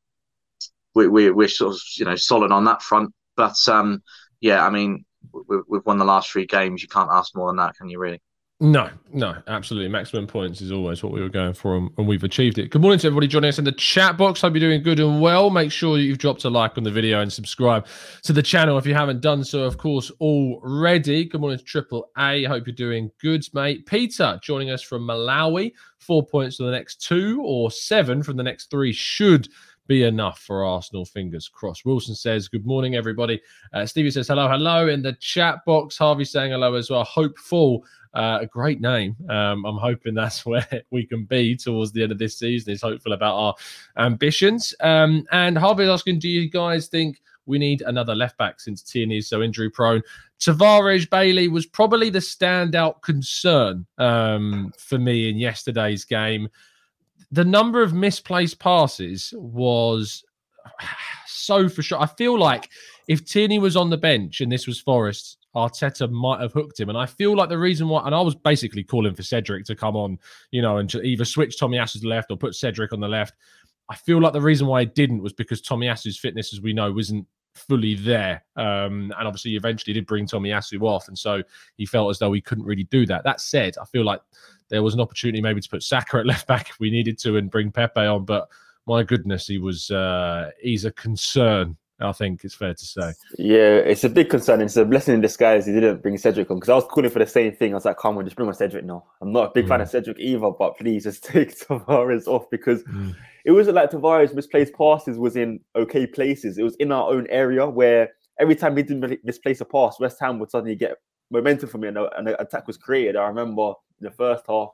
we, 0.95 1.07
we 1.07 1.31
we're 1.31 1.49
sort 1.49 1.75
of 1.75 1.81
you 1.97 2.05
know 2.05 2.17
solid 2.17 2.51
on 2.51 2.65
that 2.65 2.83
front. 2.83 3.13
But 3.37 3.57
um, 3.69 4.03
yeah, 4.41 4.67
I 4.67 4.71
mean 4.71 5.05
we've 5.33 5.87
won 5.87 5.99
the 5.99 6.05
last 6.05 6.31
three 6.31 6.47
games. 6.47 6.83
You 6.83 6.89
can't 6.89 7.11
ask 7.11 7.35
more 7.35 7.49
than 7.49 7.57
that, 7.57 7.77
can 7.77 7.89
you? 7.89 7.99
Really? 7.99 8.21
No, 8.61 8.91
no, 9.13 9.37
absolutely. 9.47 9.89
Maximum 9.89 10.27
points 10.27 10.61
is 10.61 10.73
always 10.73 11.01
what 11.01 11.13
we 11.13 11.21
were 11.21 11.29
going 11.29 11.53
for, 11.53 11.77
and 11.77 12.09
we've 12.09 12.25
achieved 12.25 12.59
it. 12.59 12.71
Good 12.71 12.83
morning 12.83 12.99
to 12.99 13.07
everybody 13.07 13.29
joining 13.29 13.51
us 13.51 13.61
in 13.61 13.65
the 13.65 13.71
chat 13.71 14.17
box. 14.19 14.41
Hope 14.41 14.53
you're 14.55 14.59
doing 14.59 14.83
good 14.83 14.99
and 14.99 15.21
well. 15.21 15.49
Make 15.49 15.71
sure 15.71 15.97
you've 15.97 16.19
dropped 16.19 16.43
a 16.43 16.51
like 16.51 16.77
on 16.77 16.83
the 16.83 16.91
video 16.91 17.21
and 17.21 17.33
subscribe 17.33 17.87
to 18.23 18.33
the 18.33 18.43
channel 18.43 18.77
if 18.77 18.85
you 18.85 18.95
haven't 18.95 19.21
done 19.21 19.45
so, 19.45 19.63
of 19.63 19.79
course, 19.79 20.11
already. 20.21 21.25
Good 21.25 21.41
morning 21.41 21.59
to 21.59 21.65
Triple 21.65 22.11
A. 22.19 22.43
Hope 22.45 22.67
you're 22.67 22.75
doing 22.75 23.13
good, 23.21 23.45
mate. 23.55 23.87
Peter 23.87 24.41
joining 24.43 24.71
us 24.71 24.83
from 24.83 25.07
Malawi. 25.07 25.73
Four 26.01 26.27
points 26.27 26.57
for 26.57 26.65
the 26.65 26.73
next 26.73 27.01
two, 27.01 27.41
or 27.45 27.71
seven 27.71 28.25
from 28.25 28.37
the 28.37 28.43
next 28.43 28.73
three 28.73 28.93
should 28.93 29.49
be 29.89 30.05
enough 30.05 30.41
for 30.41 30.65
Arsenal. 30.65 31.05
Fingers 31.05 31.49
crossed. 31.49 31.85
Wilson 31.85 32.15
says, 32.15 32.47
Good 32.47 32.67
morning, 32.67 32.95
everybody. 32.95 33.41
Uh, 33.73 33.87
Stevie 33.87 34.11
says, 34.11 34.29
Hello, 34.29 34.49
hello 34.49 34.89
in 34.89 35.03
the 35.03 35.15
chat 35.15 35.65
box. 35.67 35.99
Harvey 35.99 36.25
saying 36.25 36.53
hello 36.53 36.75
as 36.75 36.91
well. 36.91 37.03
Hopeful. 37.05 37.85
Uh, 38.15 38.39
a 38.41 38.47
great 38.47 38.81
name. 38.81 39.17
Um, 39.29 39.65
I'm 39.65 39.77
hoping 39.77 40.15
that's 40.15 40.47
where 40.47 40.67
we 40.91 41.05
can 41.05 41.25
be 41.25 41.57
towards 41.57 41.93
the 41.93 42.03
end 42.03 42.13
of 42.13 42.19
this 42.19 42.39
season. 42.39 42.73
Is 42.73 42.83
hopeful 42.83 43.13
about 43.13 43.35
our 43.35 43.55
ambitions. 44.07 44.75
Um, 44.81 45.27
and 45.33 45.59
Harvey's 45.59 45.89
asking, 45.89 46.21
do 46.21 46.29
you 46.29 46.49
guys 46.49 46.87
think 46.87 47.21
we 47.47 47.59
need 47.59 47.83
another 47.83 48.15
left 48.15 48.37
back 48.37 48.61
since 48.61 48.83
Tierney 48.83 49.19
is 49.19 49.29
so 49.29 49.43
injury 49.43 49.71
prone? 49.71 50.03
Tavares 50.39 51.09
Bailey 51.09 51.49
was 51.49 51.67
probably 51.67 52.11
the 52.11 52.19
standout 52.19 53.03
concern 53.03 53.87
um, 53.99 54.73
for 54.79 54.99
me 54.99 55.29
in 55.29 55.39
yesterday's 55.39 56.05
game 56.05 56.49
the 57.31 57.45
number 57.45 57.83
of 57.83 57.93
misplaced 57.93 58.59
passes 58.59 59.35
was 59.37 60.25
so 61.27 61.69
for 61.69 61.83
sure. 61.83 62.01
I 62.01 62.07
feel 62.07 62.39
like 62.39 62.71
if 63.09 63.25
Tierney 63.25 63.59
was 63.59 63.77
on 63.77 63.91
the 63.91 63.97
bench 63.97 64.41
and 64.41 64.51
this 64.51 64.67
was 64.67 64.81
Forest, 64.81 65.39
Arteta 65.57 66.11
might 66.11 66.41
have 66.41 66.53
hooked 66.53 66.79
him. 66.79 66.89
And 66.89 66.99
I 66.99 67.07
feel 67.07 67.35
like 67.37 67.49
the 67.49 67.59
reason 67.59 67.89
why, 67.89 68.05
and 68.05 68.15
I 68.15 68.21
was 68.21 68.35
basically 68.35 68.85
calling 68.85 69.15
for 69.15 69.23
Cedric 69.23 69.65
to 69.67 69.75
come 69.75 69.97
on, 69.97 70.19
you 70.51 70.63
know, 70.63 70.79
and 70.79 70.89
to 70.91 71.01
either 71.03 71.25
switch 71.25 71.59
Tomiyasu's 71.59 72.05
left 72.05 72.31
or 72.31 72.37
put 72.37 72.55
Cedric 72.55 72.93
on 72.93 73.01
the 73.01 73.09
left. 73.09 73.35
I 73.89 73.97
feel 73.97 74.21
like 74.21 74.35
the 74.35 74.43
reason 74.43 74.67
why 74.67 74.81
I 74.81 74.85
didn't 74.85 75.23
was 75.23 75.33
because 75.33 75.63
Tomiyasu's 75.63 76.19
fitness, 76.19 76.53
as 76.53 76.61
we 76.61 76.75
know, 76.75 76.93
wasn't 76.93 77.27
fully 77.55 77.95
there. 77.95 78.45
Um, 78.57 79.13
and 79.19 79.27
obviously, 79.27 79.57
eventually 79.57 79.95
did 79.95 80.07
bring 80.07 80.27
Tomiyasu 80.27 80.83
off. 80.83 81.09
And 81.09 81.19
so 81.19 81.43
he 81.77 81.87
felt 81.87 82.11
as 82.11 82.19
though 82.19 82.33
he 82.33 82.43
couldn't 82.43 82.67
really 82.67 82.85
do 82.85 83.07
that. 83.07 83.25
That 83.25 83.41
said, 83.41 83.77
I 83.81 83.87
feel 83.87 84.05
like 84.05 84.21
there 84.69 84.83
was 84.83 84.95
an 84.95 85.01
opportunity 85.01 85.41
maybe 85.41 85.61
to 85.61 85.69
put 85.69 85.83
Saka 85.83 86.19
at 86.19 86.27
left 86.27 86.47
back 86.47 86.71
if 86.71 86.81
we 86.81 86.91
needed 86.91 87.19
to 87.21 87.37
and 87.37 87.51
bring 87.51 87.71
Pepe 87.71 88.01
on. 88.01 88.25
But 88.25 88.49
my 88.87 89.03
goodness, 89.03 89.47
he 89.47 89.59
was 89.59 89.91
uh, 89.91 90.51
he's 90.61 90.85
a 90.85 90.93
concern. 90.93 91.77
I 92.01 92.13
think 92.13 92.45
it's 92.45 92.55
fair 92.55 92.75
to 92.75 92.85
say. 92.85 93.13
Yeah, 93.39 93.79
it's 93.79 94.05
a 94.05 94.09
big 94.09 94.31
concern. 94.31 94.61
It's 94.61 94.77
a 94.77 94.85
blessing 94.85 95.15
in 95.15 95.21
disguise. 95.21 95.67
He 95.67 95.73
didn't 95.73 96.01
bring 96.01 96.17
Cedric 96.17 96.49
on 96.49 96.59
because 96.59 96.69
I 96.69 96.77
was 96.77 96.85
calling 96.85 97.11
for 97.11 97.19
the 97.19 97.27
same 97.27 97.57
thing. 97.57 97.73
I 97.73 97.75
was 97.75 97.85
like, 97.85 97.99
"Come 97.99 98.17
on, 98.17 98.25
just 98.25 98.37
bring 98.37 98.49
on 98.49 98.55
Cedric 98.55 98.85
now." 98.85 99.05
I'm 99.21 99.33
not 99.33 99.49
a 99.49 99.53
big 99.53 99.65
mm. 99.65 99.69
fan 99.69 99.81
of 99.81 99.89
Cedric 99.89 100.19
either, 100.21 100.51
but 100.57 100.79
please 100.79 101.05
just 101.05 101.25
take 101.25 101.59
Tavares 101.59 102.29
off 102.29 102.49
because 102.51 102.85
mm. 102.85 103.17
it 103.45 103.51
wasn't 103.51 103.75
like 103.75 103.91
Tavares 103.91 104.33
misplaced 104.33 104.75
passes 104.75 105.19
was 105.19 105.35
in 105.35 105.59
okay 105.75 106.07
places. 106.07 106.57
It 106.57 106.63
was 106.63 106.77
in 106.77 106.93
our 106.93 107.11
own 107.11 107.27
area 107.31 107.69
where 107.69 108.11
every 108.39 108.55
time 108.55 108.77
he 108.77 108.85
didn't 108.85 109.25
misplace 109.25 109.61
a 109.61 109.65
pass, 109.65 109.99
West 109.99 110.19
Ham 110.21 110.39
would 110.39 110.53
suddenly 110.53 110.77
get 110.77 110.99
momentum 111.31 111.69
for 111.69 111.79
me, 111.79 111.89
and, 111.89 111.99
and 111.99 112.29
an 112.29 112.37
attack 112.39 112.67
was 112.67 112.77
created. 112.77 113.17
I 113.17 113.27
remember 113.27 113.73
in 114.01 114.05
the 114.05 114.11
first 114.11 114.45
half, 114.49 114.71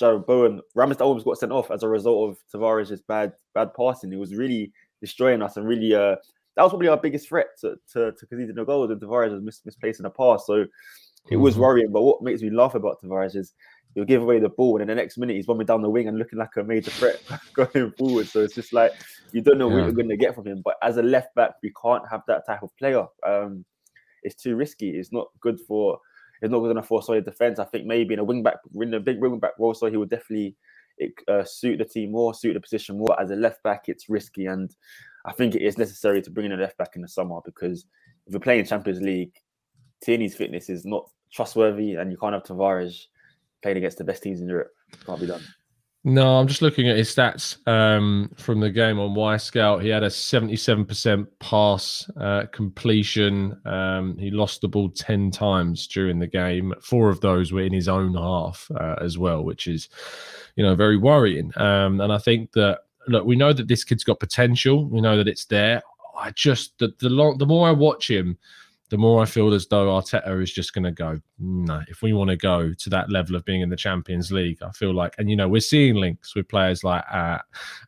Jarrod 0.00 0.26
Bowen, 0.26 0.60
Ramsdale 0.76 1.02
almost 1.02 1.24
got 1.24 1.38
sent 1.38 1.52
off 1.52 1.70
as 1.70 1.82
a 1.82 1.88
result 1.88 2.30
of 2.30 2.38
Tavares' 2.52 3.00
bad 3.06 3.32
bad 3.54 3.74
passing. 3.74 4.10
He 4.10 4.16
was 4.16 4.34
really 4.34 4.72
destroying 5.00 5.42
us 5.42 5.56
and 5.56 5.66
really 5.66 5.94
uh, 5.94 6.16
that 6.56 6.62
was 6.62 6.70
probably 6.70 6.88
our 6.88 6.96
biggest 6.96 7.28
threat 7.28 7.48
to 7.60 7.76
to, 7.92 8.12
to 8.12 8.26
conceding 8.26 8.58
a 8.58 8.64
goal. 8.64 8.90
And 8.90 9.00
Tavares 9.00 9.32
was 9.32 9.42
mis- 9.42 9.62
misplacing 9.64 10.06
a 10.06 10.10
pass, 10.10 10.46
so 10.46 10.66
it 11.30 11.36
was 11.36 11.54
mm-hmm. 11.54 11.62
worrying. 11.62 11.92
But 11.92 12.02
what 12.02 12.22
makes 12.22 12.42
me 12.42 12.50
laugh 12.50 12.74
about 12.74 13.00
Tavares 13.02 13.36
is 13.36 13.52
he'll 13.94 14.04
give 14.04 14.22
away 14.22 14.38
the 14.38 14.48
ball, 14.48 14.74
and 14.74 14.82
in 14.82 14.88
the 14.88 15.00
next 15.00 15.18
minute 15.18 15.36
he's 15.36 15.46
bombing 15.46 15.66
down 15.66 15.82
the 15.82 15.90
wing 15.90 16.08
and 16.08 16.18
looking 16.18 16.38
like 16.38 16.56
a 16.56 16.64
major 16.64 16.90
threat 16.90 17.20
going 17.54 17.92
forward. 17.92 18.28
So 18.28 18.40
it's 18.40 18.54
just 18.54 18.72
like 18.72 18.92
you 19.32 19.40
don't 19.40 19.58
know 19.58 19.68
yeah. 19.68 19.76
what 19.76 19.84
you're 19.84 19.92
going 19.92 20.08
to 20.08 20.16
get 20.16 20.34
from 20.34 20.46
him. 20.46 20.62
But 20.64 20.76
as 20.82 20.96
a 20.96 21.02
left 21.02 21.34
back, 21.34 21.52
we 21.62 21.72
can't 21.80 22.08
have 22.08 22.22
that 22.28 22.46
type 22.46 22.62
of 22.62 22.76
player. 22.76 23.06
Um, 23.26 23.64
it's 24.22 24.40
too 24.40 24.56
risky. 24.56 24.90
It's 24.90 25.12
not 25.12 25.28
good 25.40 25.60
for 25.60 25.98
it's 26.40 26.50
not 26.50 26.60
going 26.60 26.76
to 26.76 26.82
force 26.82 27.06
solid 27.06 27.24
defense. 27.24 27.58
I 27.58 27.64
think 27.64 27.86
maybe 27.86 28.14
in 28.14 28.20
a 28.20 28.24
wing 28.24 28.42
back, 28.42 28.56
in 28.74 28.94
a 28.94 29.00
big 29.00 29.20
wing 29.20 29.38
back 29.38 29.52
role, 29.58 29.74
so 29.74 29.86
he 29.86 29.96
would 29.96 30.10
definitely 30.10 30.56
uh, 31.26 31.44
suit 31.44 31.78
the 31.78 31.84
team 31.84 32.12
more, 32.12 32.34
suit 32.34 32.54
the 32.54 32.60
position 32.60 32.98
more. 32.98 33.20
As 33.20 33.30
a 33.30 33.36
left 33.36 33.62
back, 33.62 33.88
it's 33.88 34.08
risky, 34.08 34.46
and 34.46 34.74
I 35.24 35.32
think 35.32 35.54
it 35.54 35.62
is 35.62 35.78
necessary 35.78 36.22
to 36.22 36.30
bring 36.30 36.46
in 36.46 36.52
a 36.52 36.56
left 36.56 36.78
back 36.78 36.94
in 36.96 37.02
the 37.02 37.08
summer 37.08 37.40
because 37.44 37.86
if 38.26 38.32
we're 38.32 38.40
playing 38.40 38.64
Champions 38.66 39.00
League, 39.00 39.32
Tierney's 40.02 40.36
fitness 40.36 40.68
is 40.68 40.84
not 40.84 41.08
trustworthy, 41.32 41.94
and 41.94 42.10
you 42.10 42.16
can't 42.16 42.34
have 42.34 42.44
Tavares 42.44 43.06
playing 43.62 43.78
against 43.78 43.98
the 43.98 44.04
best 44.04 44.22
teams 44.22 44.40
in 44.40 44.48
Europe. 44.48 44.70
Can't 45.04 45.20
be 45.20 45.26
done. 45.26 45.42
No, 46.08 46.38
I'm 46.38 46.46
just 46.46 46.62
looking 46.62 46.88
at 46.88 46.96
his 46.96 47.14
stats 47.14 47.58
um, 47.68 48.30
from 48.38 48.60
the 48.60 48.70
game 48.70 48.98
on 48.98 49.14
Y 49.14 49.34
Wyscout. 49.34 49.82
He 49.82 49.90
had 49.90 50.02
a 50.02 50.08
77% 50.08 51.26
pass 51.38 52.10
uh, 52.18 52.44
completion. 52.50 53.60
Um, 53.66 54.16
he 54.16 54.30
lost 54.30 54.62
the 54.62 54.68
ball 54.68 54.88
10 54.88 55.30
times 55.30 55.86
during 55.86 56.18
the 56.18 56.26
game. 56.26 56.72
Four 56.80 57.10
of 57.10 57.20
those 57.20 57.52
were 57.52 57.60
in 57.60 57.74
his 57.74 57.88
own 57.88 58.14
half 58.14 58.70
uh, 58.74 58.94
as 59.02 59.18
well, 59.18 59.44
which 59.44 59.66
is, 59.66 59.90
you 60.56 60.64
know, 60.64 60.74
very 60.74 60.96
worrying. 60.96 61.52
Um, 61.56 62.00
and 62.00 62.10
I 62.10 62.16
think 62.16 62.52
that, 62.52 62.78
look, 63.06 63.26
we 63.26 63.36
know 63.36 63.52
that 63.52 63.68
this 63.68 63.84
kid's 63.84 64.02
got 64.02 64.18
potential. 64.18 64.88
We 64.88 65.02
know 65.02 65.18
that 65.18 65.28
it's 65.28 65.44
there. 65.44 65.82
I 66.18 66.30
just, 66.30 66.78
the, 66.78 66.94
the, 67.00 67.10
long, 67.10 67.36
the 67.36 67.44
more 67.44 67.68
I 67.68 67.72
watch 67.72 68.10
him, 68.10 68.38
the 68.90 68.96
more 68.96 69.22
I 69.22 69.26
feel 69.26 69.52
as 69.52 69.66
though 69.66 69.86
Arteta 69.88 70.42
is 70.42 70.52
just 70.52 70.72
going 70.72 70.84
to 70.84 70.90
go, 70.90 71.20
no, 71.38 71.82
if 71.88 72.00
we 72.00 72.12
want 72.12 72.30
to 72.30 72.36
go 72.36 72.72
to 72.72 72.90
that 72.90 73.10
level 73.10 73.36
of 73.36 73.44
being 73.44 73.60
in 73.60 73.68
the 73.68 73.76
Champions 73.76 74.32
League, 74.32 74.62
I 74.62 74.70
feel 74.70 74.94
like, 74.94 75.14
and 75.18 75.28
you 75.28 75.36
know, 75.36 75.48
we're 75.48 75.60
seeing 75.60 75.96
links 75.96 76.34
with 76.34 76.48
players 76.48 76.84
like 76.84 77.04
uh, 77.12 77.38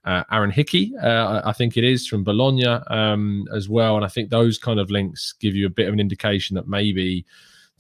uh, 0.05 0.25
Aaron 0.31 0.51
Hickey, 0.51 0.93
uh, 1.03 1.41
I 1.45 1.53
think 1.53 1.77
it 1.77 1.85
is 1.85 2.07
from 2.07 2.23
Bologna 2.23 2.67
um, 2.67 3.47
as 3.55 3.69
well. 3.69 3.97
And 3.97 4.05
I 4.05 4.09
think 4.09 4.29
those 4.29 4.59
kind 4.59 4.79
of 4.79 4.91
links 4.91 5.33
give 5.41 5.55
you 5.55 5.67
a 5.67 5.71
bit 5.71 5.89
of 5.89 5.95
an 5.95 6.01
indication 6.01 6.55
that 6.57 6.69
maybe 6.69 7.25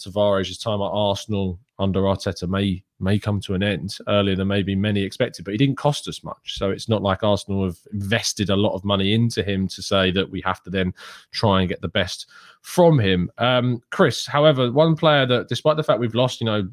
Tavares' 0.00 0.62
time 0.62 0.80
at 0.80 0.90
Arsenal 0.92 1.59
under 1.78 2.00
Arteta 2.02 2.49
may 2.49 2.83
may 2.99 3.19
come 3.19 3.40
to 3.40 3.54
an 3.54 3.62
end 3.62 3.97
earlier 4.09 4.37
than 4.37 4.49
maybe 4.49 4.75
many 4.76 5.02
expected, 5.02 5.45
but 5.45 5.52
he 5.52 5.59
didn't 5.59 5.76
cost 5.76 6.07
us 6.07 6.23
much. 6.23 6.59
So 6.59 6.71
it's 6.71 6.88
not 6.88 7.02
like 7.02 7.23
Arsenal 7.23 7.64
have 7.64 7.78
invested 7.92 8.50
a 8.50 8.57
lot 8.57 8.75
of 8.75 8.85
money 8.85 9.14
into 9.14 9.42
him 9.42 9.66
to 9.69 9.83
say 9.83 10.11
that 10.11 10.30
we 10.30 10.42
have 10.42 10.62
to 10.64 10.71
then 10.71 10.92
try 11.33 11.61
and 11.61 11.69
get 11.69 11.80
the 11.80 11.88
best 11.88 12.26
from 12.61 12.99
him. 12.99 13.30
Um, 13.38 13.80
Chris, 13.90 14.26
however, 14.26 14.71
one 14.71 14.97
player 14.97 15.25
that, 15.26 15.49
despite 15.49 15.78
the 15.78 15.83
fact 15.83 16.00
we've 16.00 16.14
lost, 16.14 16.40
you 16.40 16.45
know, 16.45 16.69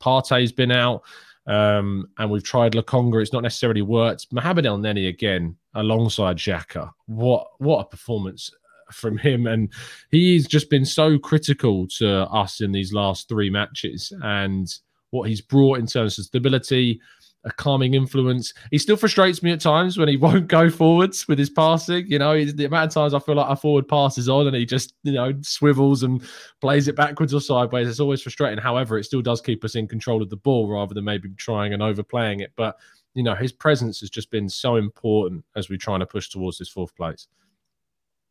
Partey's 0.00 0.52
been 0.52 0.72
out. 0.72 1.02
Um, 1.46 2.10
and 2.18 2.30
we've 2.30 2.44
tried 2.44 2.72
Lokonga. 2.72 3.22
It's 3.22 3.32
not 3.32 3.42
necessarily 3.42 3.80
worked. 3.80 4.26
Mohamed 4.30 4.66
Elneny 4.66 5.08
again 5.08 5.56
alongside 5.74 6.36
Xhaka. 6.36 6.90
What 7.06 7.46
what 7.58 7.80
a 7.80 7.84
performance 7.84 8.50
from 8.92 9.18
him, 9.18 9.46
and 9.46 9.72
he's 10.10 10.46
just 10.46 10.70
been 10.70 10.84
so 10.84 11.18
critical 11.18 11.86
to 11.98 12.22
us 12.30 12.60
in 12.60 12.72
these 12.72 12.92
last 12.92 13.28
three 13.28 13.50
matches, 13.50 14.12
and 14.22 14.72
what 15.10 15.28
he's 15.28 15.40
brought 15.40 15.78
in 15.78 15.86
terms 15.86 16.18
of 16.18 16.26
stability, 16.26 17.00
a 17.44 17.52
calming 17.52 17.94
influence. 17.94 18.52
He 18.70 18.78
still 18.78 18.96
frustrates 18.96 19.42
me 19.42 19.52
at 19.52 19.60
times 19.60 19.96
when 19.96 20.08
he 20.08 20.16
won't 20.28 20.48
go 20.48 20.70
forwards 20.70 21.26
with 21.28 21.38
his 21.38 21.50
passing. 21.50 22.06
You 22.08 22.18
know, 22.18 22.44
the 22.44 22.64
amount 22.64 22.88
of 22.90 22.94
times 22.94 23.14
I 23.14 23.18
feel 23.18 23.36
like 23.36 23.50
a 23.50 23.56
forward 23.56 23.88
pass 23.88 24.18
is 24.18 24.28
on 24.28 24.46
and 24.46 24.56
he 24.56 24.66
just, 24.66 24.94
you 25.02 25.12
know, 25.12 25.32
swivels 25.42 26.02
and 26.02 26.22
plays 26.60 26.88
it 26.88 26.96
backwards 26.96 27.34
or 27.34 27.40
sideways. 27.40 27.88
It's 27.88 28.00
always 28.00 28.22
frustrating. 28.22 28.58
However, 28.58 28.98
it 28.98 29.04
still 29.04 29.22
does 29.22 29.40
keep 29.40 29.64
us 29.64 29.74
in 29.74 29.88
control 29.88 30.22
of 30.22 30.30
the 30.30 30.36
ball 30.36 30.68
rather 30.68 30.94
than 30.94 31.04
maybe 31.04 31.30
trying 31.36 31.72
and 31.72 31.82
overplaying 31.82 32.40
it. 32.40 32.52
But, 32.56 32.76
you 33.14 33.22
know, 33.22 33.34
his 33.34 33.52
presence 33.52 34.00
has 34.00 34.10
just 34.10 34.30
been 34.30 34.48
so 34.48 34.76
important 34.76 35.44
as 35.56 35.68
we're 35.68 35.78
trying 35.78 36.00
to 36.00 36.06
push 36.06 36.28
towards 36.28 36.58
this 36.58 36.68
fourth 36.68 36.94
place. 36.96 37.28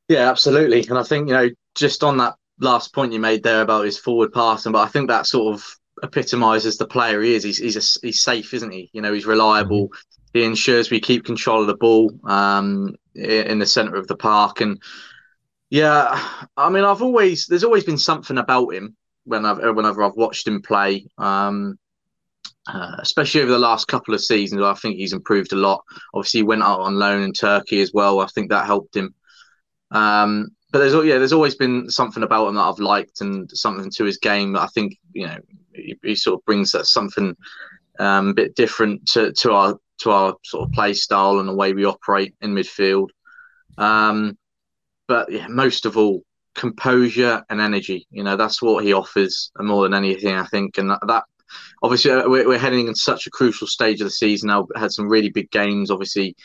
Yeah, 0.07 0.29
absolutely. 0.29 0.85
And 0.87 0.97
I 0.97 1.03
think, 1.03 1.27
you 1.27 1.33
know, 1.33 1.49
just 1.75 2.03
on 2.03 2.17
that 2.17 2.35
last 2.59 2.93
point 2.93 3.13
you 3.13 3.19
made 3.19 3.43
there 3.43 3.61
about 3.61 3.85
his 3.85 3.97
forward 3.97 4.31
passing, 4.33 4.71
but 4.71 4.81
I 4.81 4.87
think 4.87 5.09
that 5.09 5.27
sort 5.27 5.55
of 5.55 5.65
epitomizes 6.03 6.77
the 6.77 6.87
player 6.87 7.21
he 7.21 7.35
is. 7.35 7.43
He's 7.43 7.57
he's, 7.57 7.75
a, 7.75 8.05
he's 8.05 8.21
safe, 8.21 8.53
isn't 8.53 8.71
he? 8.71 8.89
You 8.93 9.01
know, 9.01 9.13
he's 9.13 9.25
reliable. 9.25 9.89
Mm-hmm. 9.89 10.39
He 10.39 10.43
ensures 10.43 10.91
we 10.91 10.99
keep 10.99 11.25
control 11.25 11.61
of 11.61 11.67
the 11.67 11.75
ball 11.77 12.11
um, 12.25 12.95
in 13.15 13.59
the 13.59 13.65
center 13.65 13.95
of 13.95 14.07
the 14.07 14.15
park. 14.15 14.61
And 14.61 14.81
yeah, 15.69 16.21
I 16.55 16.69
mean, 16.69 16.83
I've 16.83 17.01
always 17.01 17.47
there's 17.47 17.63
always 17.63 17.83
been 17.83 17.97
something 17.97 18.37
about 18.37 18.73
him 18.73 18.95
when 19.25 19.45
I've 19.45 19.57
whenever 19.57 20.03
I've 20.03 20.15
watched 20.15 20.47
him 20.47 20.61
play. 20.61 21.07
Um, 21.17 21.77
uh, 22.67 22.97
especially 22.99 23.41
over 23.41 23.51
the 23.51 23.57
last 23.59 23.87
couple 23.87 24.13
of 24.13 24.23
seasons, 24.23 24.61
I 24.61 24.73
think 24.73 24.97
he's 24.97 25.13
improved 25.13 25.53
a 25.53 25.55
lot. 25.55 25.83
Obviously, 26.13 26.39
he 26.39 26.43
went 26.43 26.63
out 26.63 26.81
on 26.81 26.95
loan 26.99 27.23
in 27.23 27.31
Turkey 27.33 27.81
as 27.81 27.91
well. 27.93 28.19
I 28.19 28.27
think 28.27 28.49
that 28.49 28.65
helped 28.65 28.95
him. 28.95 29.13
Um, 29.91 30.49
but 30.71 30.79
there's 30.79 30.93
yeah, 31.05 31.17
there's 31.17 31.33
always 31.33 31.55
been 31.55 31.89
something 31.89 32.23
about 32.23 32.47
him 32.47 32.55
that 32.55 32.63
I've 32.63 32.79
liked 32.79 33.21
and 33.21 33.49
something 33.51 33.89
to 33.91 34.03
his 34.03 34.17
game 34.17 34.53
that 34.53 34.63
I 34.63 34.67
think 34.67 34.97
you 35.13 35.27
know 35.27 35.37
he, 35.73 35.97
he 36.03 36.15
sort 36.15 36.39
of 36.39 36.45
brings 36.45 36.71
that 36.71 36.87
something 36.87 37.35
um, 37.99 38.29
a 38.29 38.33
bit 38.33 38.55
different 38.55 39.07
to, 39.09 39.31
to 39.33 39.53
our 39.53 39.77
to 39.99 40.11
our 40.11 40.35
sort 40.43 40.67
of 40.67 40.73
play 40.73 40.93
style 40.93 41.39
and 41.39 41.47
the 41.47 41.55
way 41.55 41.73
we 41.73 41.85
operate 41.85 42.35
in 42.41 42.53
midfield. 42.53 43.09
Um, 43.77 44.37
but 45.07 45.31
yeah, 45.31 45.47
most 45.47 45.85
of 45.85 45.97
all, 45.97 46.23
composure 46.57 47.43
and 47.49 47.61
energy. 47.61 48.05
You 48.11 48.23
know, 48.23 48.35
that's 48.35 48.61
what 48.61 48.83
he 48.83 48.91
offers 48.91 49.51
more 49.57 49.83
than 49.83 49.93
anything, 49.93 50.35
I 50.35 50.45
think. 50.45 50.77
And 50.77 50.89
that, 50.91 50.99
that 51.07 51.23
obviously, 51.81 52.11
uh, 52.11 52.27
we're, 52.27 52.47
we're, 52.47 52.57
heading 52.57 52.87
into 52.87 52.99
such 52.99 53.27
a 53.27 53.31
crucial 53.31 53.67
stage 53.67 54.01
of 54.01 54.05
the 54.05 54.11
season 54.11 54.47
now. 54.47 54.67
Had 54.75 54.91
some 54.91 55.07
really 55.07 55.29
big 55.29 55.49
games. 55.51 55.89
Obviously, 55.89 56.35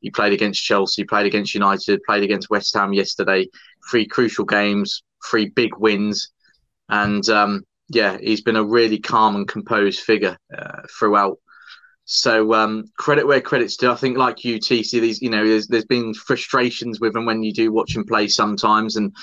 he 0.00 0.10
played 0.10 0.32
against 0.32 0.62
Chelsea, 0.62 1.04
played 1.04 1.26
against 1.26 1.54
United, 1.54 2.02
played 2.04 2.22
against 2.22 2.50
West 2.50 2.74
Ham 2.74 2.92
yesterday. 2.92 3.46
Three 3.90 4.06
crucial 4.06 4.44
games, 4.44 5.02
three 5.28 5.48
big 5.48 5.76
wins. 5.76 6.30
And 6.88 7.28
um, 7.28 7.64
yeah, 7.88 8.18
he's 8.20 8.40
been 8.40 8.56
a 8.56 8.64
really 8.64 8.98
calm 8.98 9.36
and 9.36 9.46
composed 9.48 10.00
figure 10.00 10.36
uh, 10.56 10.82
throughout. 10.98 11.38
So 12.04 12.54
um, 12.54 12.86
credit 12.98 13.26
where 13.26 13.40
credit's 13.40 13.76
due. 13.76 13.90
I 13.90 13.94
think, 13.94 14.16
like 14.16 14.44
you, 14.44 14.58
TC, 14.58 15.00
these 15.00 15.22
you 15.22 15.30
know, 15.30 15.46
there's 15.46 15.68
there's 15.68 15.84
been 15.84 16.12
frustrations 16.14 17.00
with 17.00 17.14
him 17.14 17.24
when 17.24 17.42
you 17.42 17.52
do 17.52 17.72
watch 17.72 17.94
him 17.94 18.04
play 18.04 18.26
sometimes, 18.26 18.96
and 18.96 19.14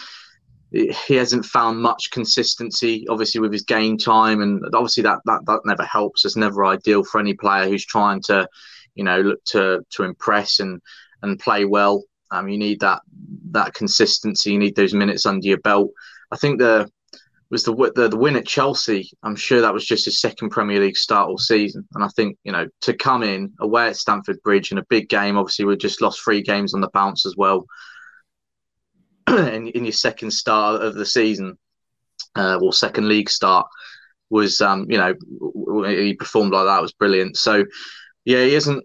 he 0.72 1.16
hasn't 1.16 1.46
found 1.46 1.82
much 1.82 2.12
consistency. 2.12 3.06
Obviously, 3.10 3.42
with 3.42 3.52
his 3.52 3.64
game 3.64 3.98
time, 3.98 4.42
and 4.42 4.64
obviously 4.74 5.04
that 5.04 5.20
that 5.26 5.46
that 5.48 5.62
never 5.66 5.84
helps. 5.84 6.24
It's 6.24 6.38
never 6.38 6.66
ideal 6.66 7.04
for 7.04 7.20
any 7.20 7.34
player 7.34 7.68
who's 7.68 7.86
trying 7.86 8.22
to, 8.24 8.48
you 8.98 9.04
know, 9.04 9.22
look 9.22 9.44
to 9.46 9.82
to 9.92 10.04
impress 10.04 10.60
and 10.60 10.82
and 11.22 11.39
play 11.39 11.66
well. 11.66 12.04
Um, 12.32 12.50
you 12.50 12.58
need 12.58 12.82
that 12.82 13.01
that 13.51 13.74
consistency. 13.74 14.51
You 14.51 14.60
need 14.60 14.75
those 14.75 14.94
minutes 14.94 15.25
under 15.25 15.48
your 15.48 15.60
belt. 15.60 15.92
I 16.32 16.38
think 16.38 16.60
the 16.60 16.89
was 17.50 17.63
the, 17.63 17.74
the 17.96 18.10
the 18.10 18.18
win 18.18 18.36
at 18.36 18.46
Chelsea. 18.46 19.10
I'm 19.24 19.36
sure 19.36 19.62
that 19.62 19.74
was 19.74 19.86
just 19.86 20.06
his 20.06 20.20
second 20.20 20.50
Premier 20.50 20.80
League 20.80 20.98
start 20.98 21.30
all 21.30 21.38
season, 21.38 21.88
and 21.94 22.04
I 22.04 22.10
think 22.10 22.38
you 22.44 22.51
know 22.51 22.68
to 22.82 22.94
come 22.94 23.24
in 23.24 23.54
away 23.60 23.88
at 23.88 23.98
Stamford 23.98 24.42
Bridge 24.44 24.72
in 24.72 24.77
a 24.77 24.86
big 24.89 25.08
game. 25.10 25.38
Obviously, 25.38 25.66
we 25.66 25.77
just 25.77 26.01
lost 26.01 26.22
three 26.22 26.42
games 26.42 26.74
on 26.74 26.82
the 26.82 26.89
bounce 26.89 27.25
as 27.25 27.36
well. 27.38 27.66
in, 29.27 29.68
in 29.68 29.86
your 29.86 29.94
second 29.94 30.32
start 30.32 30.82
of 30.82 30.96
the 30.96 31.06
season, 31.06 31.58
uh, 32.36 32.60
or 32.62 32.74
second 32.74 33.08
league 33.08 33.30
start, 33.30 33.68
was 34.30 34.60
um, 34.60 34.86
you 34.89 34.98
know 34.98 35.13
he 35.88 36.13
performed 36.13 36.51
like 36.51 36.66
that 36.66 36.82
was 36.82 36.92
brilliant. 36.94 37.38
So 37.38 37.63
yeah, 38.28 38.44
he 38.44 38.54
hasn't 38.54 38.84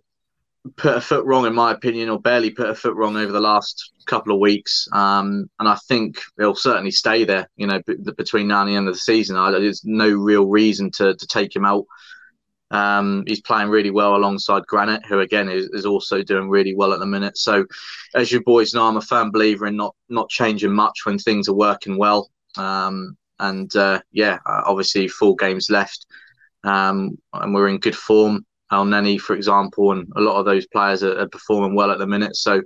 put 0.76 0.96
a 0.96 1.00
foot 1.00 1.24
wrong, 1.24 1.46
in 1.46 1.54
my 1.54 1.72
opinion, 1.72 2.08
or 2.08 2.20
barely 2.20 2.50
put 2.50 2.70
a 2.70 2.76
foot 2.76 2.94
wrong 2.94 3.16
over 3.16 3.32
the 3.32 3.40
last 3.40 3.90
couple 4.06 4.32
of 4.32 4.38
weeks. 4.38 4.86
Um, 4.92 5.50
and 5.58 5.68
I 5.68 5.74
think 5.88 6.20
he'll 6.38 6.54
certainly 6.54 6.92
stay 6.92 7.24
there, 7.24 7.50
you 7.56 7.66
know, 7.66 7.82
b- 7.84 7.96
between 8.16 8.46
now 8.46 8.60
and 8.60 8.70
the 8.70 8.76
end 8.76 8.86
of 8.86 8.94
the 8.94 9.00
season. 9.00 9.36
I, 9.36 9.50
there's 9.50 9.84
no 9.84 10.08
real 10.08 10.46
reason 10.46 10.92
to, 10.92 11.16
to 11.16 11.26
take 11.26 11.56
him 11.56 11.64
out. 11.64 11.86
Um, 12.70 13.24
he's 13.26 13.40
playing 13.40 13.68
really 13.68 13.90
well 13.90 14.14
alongside 14.14 14.64
Granit, 14.68 15.04
who 15.06 15.18
again 15.18 15.48
is, 15.48 15.68
is 15.72 15.86
also 15.86 16.22
doing 16.22 16.48
really 16.48 16.76
well 16.76 16.92
at 16.92 17.00
the 17.00 17.06
minute. 17.06 17.36
So, 17.36 17.66
as 18.14 18.30
you 18.30 18.44
boys 18.44 18.74
know, 18.74 18.86
I'm 18.86 18.96
a 18.96 19.00
firm 19.00 19.32
believer 19.32 19.66
in 19.66 19.74
not 19.74 19.96
not 20.08 20.28
changing 20.28 20.72
much 20.72 21.00
when 21.04 21.18
things 21.18 21.48
are 21.48 21.54
working 21.54 21.98
well. 21.98 22.30
Um, 22.56 23.16
and 23.40 23.74
uh, 23.74 24.02
yeah, 24.12 24.38
obviously, 24.46 25.08
four 25.08 25.34
games 25.34 25.68
left, 25.68 26.06
um, 26.62 27.18
and 27.32 27.52
we're 27.52 27.68
in 27.68 27.78
good 27.78 27.96
form. 27.96 28.46
Elneny, 28.72 29.20
for 29.20 29.36
example, 29.36 29.92
and 29.92 30.10
a 30.16 30.20
lot 30.20 30.38
of 30.38 30.46
those 30.46 30.66
players 30.66 31.02
are, 31.02 31.18
are 31.18 31.28
performing 31.28 31.74
well 31.74 31.90
at 31.90 31.98
the 31.98 32.06
minute. 32.06 32.34
So 32.36 32.62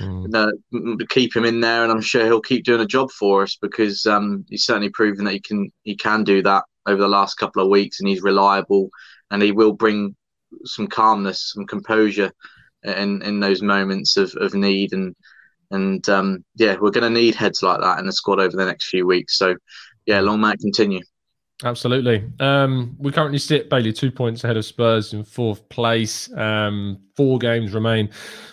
mm. 0.00 0.34
uh, 0.34 1.04
keep 1.10 1.36
him 1.36 1.44
in 1.44 1.60
there, 1.60 1.82
and 1.82 1.92
I'm 1.92 2.00
sure 2.00 2.24
he'll 2.24 2.40
keep 2.40 2.64
doing 2.64 2.80
a 2.80 2.86
job 2.86 3.10
for 3.10 3.42
us 3.42 3.56
because 3.60 4.06
um, 4.06 4.44
he's 4.48 4.64
certainly 4.64 4.90
proven 4.90 5.24
that 5.26 5.34
he 5.34 5.40
can 5.40 5.70
he 5.82 5.94
can 5.96 6.24
do 6.24 6.42
that 6.42 6.64
over 6.86 7.00
the 7.00 7.08
last 7.08 7.34
couple 7.34 7.62
of 7.62 7.68
weeks, 7.68 8.00
and 8.00 8.08
he's 8.08 8.22
reliable, 8.22 8.88
and 9.30 9.42
he 9.42 9.52
will 9.52 9.72
bring 9.72 10.16
some 10.64 10.86
calmness, 10.86 11.52
some 11.54 11.66
composure 11.66 12.32
in 12.82 13.22
in 13.22 13.40
those 13.40 13.60
moments 13.60 14.16
of, 14.16 14.34
of 14.36 14.54
need 14.54 14.92
and 14.92 15.14
and 15.70 16.08
um, 16.08 16.44
yeah, 16.56 16.76
we're 16.80 16.90
going 16.90 17.04
to 17.04 17.20
need 17.20 17.34
heads 17.34 17.62
like 17.62 17.80
that 17.80 17.98
in 18.00 18.06
the 18.06 18.12
squad 18.12 18.40
over 18.40 18.56
the 18.56 18.64
next 18.64 18.88
few 18.88 19.06
weeks. 19.06 19.38
So 19.38 19.54
yeah, 20.06 20.20
long 20.20 20.40
may 20.40 20.56
continue. 20.56 21.02
Absolutely. 21.62 22.24
Um, 22.38 22.96
we 22.98 23.12
currently 23.12 23.38
sit 23.38 23.68
Bailey 23.68 23.92
two 23.92 24.10
points 24.10 24.44
ahead 24.44 24.56
of 24.56 24.64
Spurs 24.64 25.12
in 25.12 25.24
fourth 25.24 25.68
place. 25.68 26.32
Um, 26.36 26.98
four 27.16 27.38
games 27.38 27.74
remain 27.74 28.08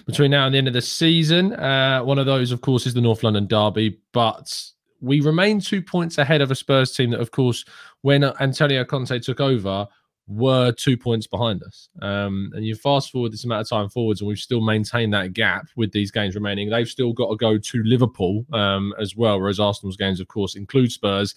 between 0.06 0.32
now 0.32 0.46
and 0.46 0.54
the 0.54 0.58
end 0.58 0.68
of 0.68 0.74
the 0.74 0.82
season. 0.82 1.54
Uh, 1.54 2.02
one 2.04 2.20
of 2.20 2.26
those, 2.26 2.52
of 2.52 2.62
course, 2.62 2.86
is 2.86 2.94
the 2.94 3.02
North 3.02 3.24
London 3.24 3.48
Derby, 3.48 4.00
but 4.12 4.62
we 5.00 5.22
remain 5.22 5.62
two 5.62 5.82
points 5.82 6.18
ahead 6.18 6.42
of 6.42 6.52
a 6.52 6.56
Spurs 6.56 6.94
team 6.94 7.12
that, 7.12 7.22
of 7.22 7.32
course, 7.32 7.64
when 8.02 8.24
Antonio 8.24 8.84
Conte 8.84 9.20
took 9.20 9.40
over, 9.40 9.88
were 10.28 10.74
two 10.74 10.98
points 10.98 11.26
behind 11.26 11.64
us. 11.64 11.88
Um, 12.02 12.52
and 12.54 12.66
you 12.66 12.76
fast 12.76 13.12
forward 13.12 13.32
this 13.32 13.46
amount 13.46 13.62
of 13.62 13.70
time 13.70 13.88
forwards, 13.90 14.20
and 14.20 14.28
we've 14.28 14.38
still 14.38 14.60
maintained 14.60 15.14
that 15.14 15.32
gap 15.32 15.68
with 15.78 15.94
these 15.94 16.12
games 16.12 16.36
remaining. 16.36 16.70
They've 16.70 16.88
still 16.88 17.14
got 17.14 17.30
to 17.30 17.38
go 17.38 17.58
to 17.58 17.84
Liverpool 17.84 18.46
um, 18.52 18.94
as 19.00 19.16
well, 19.16 19.40
whereas 19.40 19.60
Arsenal's 19.60 19.96
games, 19.96 20.20
of 20.20 20.28
course, 20.28 20.56
include 20.56 20.92
Spurs 20.92 21.34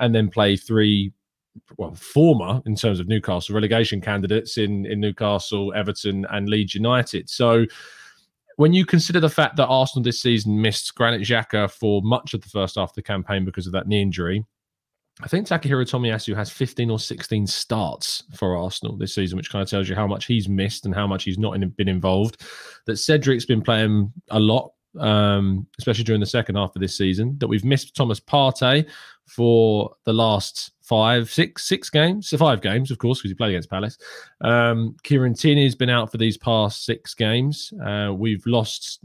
and 0.00 0.14
then 0.14 0.28
play 0.28 0.56
three 0.56 1.12
well, 1.76 1.94
former 1.94 2.60
in 2.66 2.76
terms 2.76 3.00
of 3.00 3.08
Newcastle 3.08 3.54
relegation 3.54 4.00
candidates 4.00 4.58
in 4.58 4.86
in 4.86 5.00
Newcastle, 5.00 5.72
Everton, 5.74 6.26
and 6.30 6.48
Leeds 6.48 6.74
United. 6.74 7.28
So 7.28 7.66
when 8.56 8.72
you 8.72 8.84
consider 8.84 9.20
the 9.20 9.30
fact 9.30 9.56
that 9.56 9.66
Arsenal 9.66 10.02
this 10.02 10.20
season 10.20 10.60
missed 10.60 10.94
Granit 10.94 11.22
Xhaka 11.22 11.70
for 11.70 12.02
much 12.02 12.34
of 12.34 12.42
the 12.42 12.48
first 12.48 12.76
half 12.76 12.90
of 12.90 12.94
the 12.94 13.02
campaign 13.02 13.44
because 13.44 13.66
of 13.66 13.72
that 13.72 13.86
knee 13.86 14.02
injury, 14.02 14.44
I 15.22 15.28
think 15.28 15.46
Takahiro 15.46 15.84
Tomiyasu 15.84 16.34
has 16.34 16.50
15 16.50 16.90
or 16.90 16.98
16 16.98 17.46
starts 17.46 18.22
for 18.34 18.56
Arsenal 18.56 18.96
this 18.96 19.14
season, 19.14 19.36
which 19.36 19.50
kind 19.50 19.62
of 19.62 19.68
tells 19.68 19.88
you 19.88 19.94
how 19.94 20.06
much 20.06 20.26
he's 20.26 20.48
missed 20.48 20.86
and 20.86 20.94
how 20.94 21.06
much 21.06 21.24
he's 21.24 21.38
not 21.38 21.54
in, 21.54 21.68
been 21.70 21.88
involved. 21.88 22.42
That 22.86 22.96
Cedric's 22.96 23.44
been 23.44 23.62
playing 23.62 24.12
a 24.30 24.40
lot, 24.40 24.72
um, 24.98 25.66
especially 25.78 26.04
during 26.04 26.20
the 26.20 26.26
second 26.26 26.56
half 26.56 26.74
of 26.74 26.80
this 26.80 26.96
season. 26.96 27.36
That 27.38 27.48
we've 27.48 27.64
missed 27.64 27.94
Thomas 27.94 28.20
Partey 28.20 28.88
for 29.26 29.94
the 30.04 30.12
last 30.12 30.72
five, 30.90 31.30
six, 31.30 31.68
six 31.68 31.88
games, 31.88 32.28
so 32.28 32.36
five 32.36 32.60
games, 32.60 32.90
of 32.90 32.98
course, 32.98 33.20
because 33.20 33.30
he 33.30 33.34
played 33.36 33.50
against 33.50 33.70
Palace. 33.70 33.96
Um, 34.40 34.96
Kieran 35.04 35.34
Tierney's 35.34 35.76
been 35.76 35.88
out 35.88 36.10
for 36.10 36.18
these 36.18 36.36
past 36.36 36.84
six 36.84 37.14
games. 37.14 37.72
Uh, 37.80 38.12
we've 38.12 38.44
lost, 38.44 38.98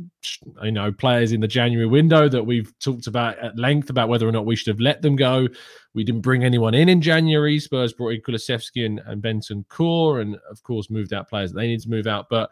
you 0.64 0.72
know, 0.72 0.92
players 0.92 1.32
in 1.32 1.42
the 1.42 1.48
January 1.48 1.86
window 1.86 2.28
that 2.28 2.44
we've 2.44 2.74
talked 2.80 3.06
about 3.06 3.38
at 3.38 3.56
length 3.60 3.92
about 3.92 4.10
whether 4.10 4.28
or 4.28 4.32
not 4.32 4.48
we 4.48 4.56
should 4.56 4.70
have 4.74 4.80
let 4.80 5.04
them 5.04 5.16
go. 5.16 5.48
We 5.94 6.04
didn't 6.04 6.22
bring 6.22 6.44
anyone 6.44 6.74
in 6.74 6.90
in 6.90 7.02
January. 7.02 7.60
Spurs 7.60 7.94
brought 7.94 8.16
in 8.16 8.22
Kulusevski 8.22 8.84
and, 8.84 9.00
and 9.06 9.22
Bentancur, 9.22 10.22
and 10.22 10.38
of 10.50 10.64
course 10.64 10.90
moved 10.90 11.14
out 11.14 11.30
players 11.30 11.52
that 11.52 11.60
they 11.60 11.68
need 11.68 11.82
to 11.82 11.90
move 11.90 12.08
out. 12.08 12.30
But 12.32 12.50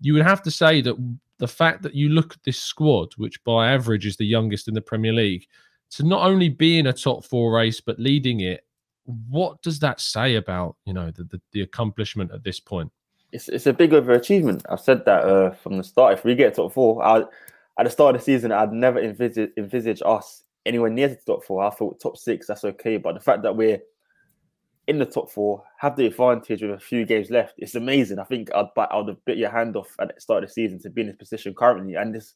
you 0.00 0.14
would 0.14 0.24
have 0.24 0.42
to 0.44 0.50
say 0.50 0.80
that 0.80 0.96
the 1.40 1.48
fact 1.48 1.82
that 1.82 1.94
you 1.94 2.10
look 2.10 2.32
at 2.32 2.42
this 2.44 2.58
squad, 2.58 3.12
which 3.16 3.42
by 3.42 3.72
average 3.72 4.06
is 4.06 4.16
the 4.16 4.26
youngest 4.26 4.68
in 4.68 4.74
the 4.74 4.80
Premier 4.80 5.12
League, 5.12 5.46
to 5.90 6.04
not 6.04 6.24
only 6.24 6.48
be 6.48 6.78
in 6.78 6.86
a 6.86 6.92
top 6.92 7.24
four 7.24 7.52
race 7.52 7.80
but 7.80 7.98
leading 7.98 8.40
it 8.40 8.64
what 9.28 9.62
does 9.62 9.78
that 9.80 10.00
say 10.00 10.36
about 10.36 10.76
you 10.84 10.92
know 10.92 11.10
the, 11.10 11.24
the, 11.24 11.40
the 11.52 11.62
accomplishment 11.62 12.30
at 12.32 12.44
this 12.44 12.60
point? 12.60 12.90
It's 13.32 13.48
it's 13.48 13.66
a 13.66 13.72
big 13.72 13.90
overachievement. 13.90 14.62
I've 14.68 14.80
said 14.80 15.04
that 15.04 15.24
uh, 15.24 15.50
from 15.52 15.76
the 15.76 15.84
start. 15.84 16.14
If 16.14 16.24
we 16.24 16.34
get 16.34 16.54
top 16.54 16.72
four, 16.72 17.02
I, 17.04 17.20
at 17.78 17.84
the 17.84 17.90
start 17.90 18.14
of 18.14 18.20
the 18.20 18.24
season, 18.24 18.52
I'd 18.52 18.72
never 18.72 19.00
envisage 19.00 19.50
envisage 19.56 20.02
us 20.04 20.44
anywhere 20.66 20.90
near 20.90 21.08
the 21.08 21.16
top 21.16 21.44
four. 21.44 21.62
I 21.62 21.70
thought 21.70 22.00
top 22.00 22.16
six, 22.16 22.46
that's 22.46 22.64
okay. 22.64 22.96
But 22.96 23.14
the 23.14 23.20
fact 23.20 23.42
that 23.42 23.56
we're 23.56 23.80
in 24.86 24.98
the 24.98 25.06
top 25.06 25.30
four, 25.30 25.62
have 25.78 25.96
the 25.96 26.06
advantage 26.06 26.62
with 26.62 26.72
a 26.72 26.78
few 26.78 27.04
games 27.04 27.30
left, 27.30 27.54
it's 27.58 27.74
amazing. 27.74 28.18
I 28.18 28.24
think 28.24 28.52
I'd 28.54 28.66
I'd 28.76 29.08
have 29.08 29.24
bit 29.24 29.38
your 29.38 29.50
hand 29.50 29.76
off 29.76 29.94
at 30.00 30.14
the 30.14 30.20
start 30.20 30.42
of 30.42 30.50
the 30.50 30.52
season 30.52 30.80
to 30.80 30.90
be 30.90 31.02
in 31.02 31.06
this 31.08 31.16
position 31.16 31.54
currently, 31.54 31.94
and 31.94 32.14
this 32.14 32.34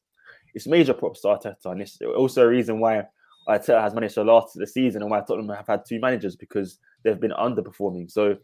it's 0.55 0.67
major 0.67 0.95
props 0.95 1.23
to 1.23 1.29
Arteta, 1.29 1.67
and 1.67 1.83
it's 1.83 1.99
also 2.17 2.45
a 2.45 2.49
reason 2.49 2.79
why 2.81 3.05
Arteta 3.49 3.81
has 3.81 3.95
managed 3.95 4.15
to 4.15 4.23
last 4.23 4.55
the 4.55 4.67
season 4.67 5.03
and 5.03 5.11
why 5.11 5.21
Tottenham 5.21 5.49
have 5.57 5.67
had 5.67 5.85
two 5.87 6.01
managers 6.01 6.37
because 6.37 6.79
they've 7.03 7.21
been 7.21 7.33
underperforming. 7.33 8.11
So 8.11 8.37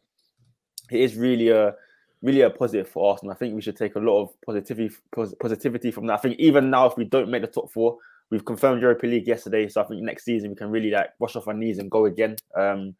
it 0.90 1.00
is 1.00 1.16
really 1.16 1.48
a 1.48 1.74
really 2.22 2.42
a 2.42 2.50
positive 2.50 2.88
for 2.88 3.12
Arsenal. 3.12 3.32
I 3.32 3.36
think 3.36 3.54
we 3.54 3.62
should 3.62 3.76
take 3.76 3.94
a 3.96 4.00
lot 4.00 4.22
of 4.22 4.40
positivity 4.44 4.94
positivity 5.12 5.90
from 5.90 6.06
that. 6.06 6.14
I 6.14 6.18
think 6.18 6.38
even 6.38 6.70
now, 6.70 6.86
if 6.86 6.96
we 6.96 7.04
don't 7.04 7.30
make 7.30 7.42
the 7.42 7.48
top 7.48 7.70
four, 7.72 7.98
we've 8.30 8.44
confirmed 8.44 8.82
Europa 8.82 9.06
League 9.06 9.26
yesterday. 9.26 9.68
So 9.68 9.82
I 9.82 9.84
think 9.84 10.02
next 10.02 10.24
season 10.24 10.50
we 10.50 10.56
can 10.56 10.70
really 10.70 10.90
like 10.90 11.10
wash 11.18 11.36
off 11.36 11.48
our 11.48 11.54
knees 11.54 11.78
and 11.78 11.90
go 11.90 12.06
again. 12.06 12.36
Um, 12.56 12.94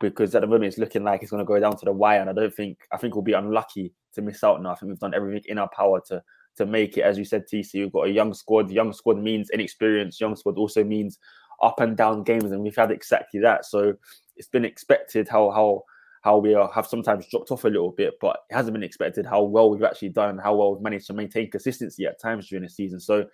because 0.00 0.34
at 0.34 0.42
the 0.42 0.46
moment 0.46 0.66
it's 0.66 0.78
looking 0.78 1.04
like 1.04 1.22
it's 1.22 1.30
going 1.30 1.44
to 1.44 1.46
go 1.46 1.58
down 1.58 1.76
to 1.76 1.84
the 1.84 1.92
wire, 1.92 2.20
and 2.20 2.30
I 2.30 2.32
don't 2.32 2.54
think 2.54 2.78
I 2.92 2.96
think 2.96 3.14
we'll 3.14 3.22
be 3.22 3.32
unlucky 3.32 3.92
to 4.14 4.22
miss 4.22 4.44
out 4.44 4.62
now. 4.62 4.70
I 4.70 4.74
think 4.74 4.90
we've 4.90 4.98
done 4.98 5.14
everything 5.14 5.42
in 5.48 5.58
our 5.58 5.68
power 5.68 6.00
to 6.08 6.22
to 6.56 6.66
make 6.66 6.96
it. 6.96 7.02
As 7.02 7.18
you 7.18 7.24
said, 7.24 7.44
TC, 7.46 7.74
we've 7.74 7.92
got 7.92 8.06
a 8.06 8.10
young 8.10 8.34
squad. 8.34 8.70
Young 8.70 8.92
squad 8.92 9.18
means 9.18 9.50
inexperience. 9.50 10.20
Young 10.20 10.36
squad 10.36 10.58
also 10.58 10.84
means 10.84 11.18
up 11.62 11.80
and 11.80 11.96
down 11.96 12.22
games, 12.22 12.52
and 12.52 12.62
we've 12.62 12.76
had 12.76 12.90
exactly 12.90 13.40
that. 13.40 13.64
So 13.64 13.94
it's 14.36 14.48
been 14.48 14.64
expected 14.64 15.28
how 15.28 15.50
how 15.50 15.84
how 16.22 16.38
we 16.38 16.54
are, 16.54 16.70
have 16.72 16.86
sometimes 16.86 17.28
dropped 17.28 17.50
off 17.50 17.64
a 17.64 17.68
little 17.68 17.92
bit, 17.92 18.14
but 18.20 18.38
it 18.50 18.54
hasn't 18.54 18.74
been 18.74 18.82
expected 18.82 19.24
how 19.24 19.42
well 19.42 19.70
we've 19.70 19.84
actually 19.84 20.08
done 20.08 20.38
how 20.38 20.54
well 20.54 20.72
we've 20.72 20.82
managed 20.82 21.06
to 21.06 21.12
maintain 21.12 21.50
consistency 21.50 22.06
at 22.06 22.20
times 22.20 22.48
during 22.48 22.64
the 22.64 22.68
season. 22.68 23.00
So 23.00 23.26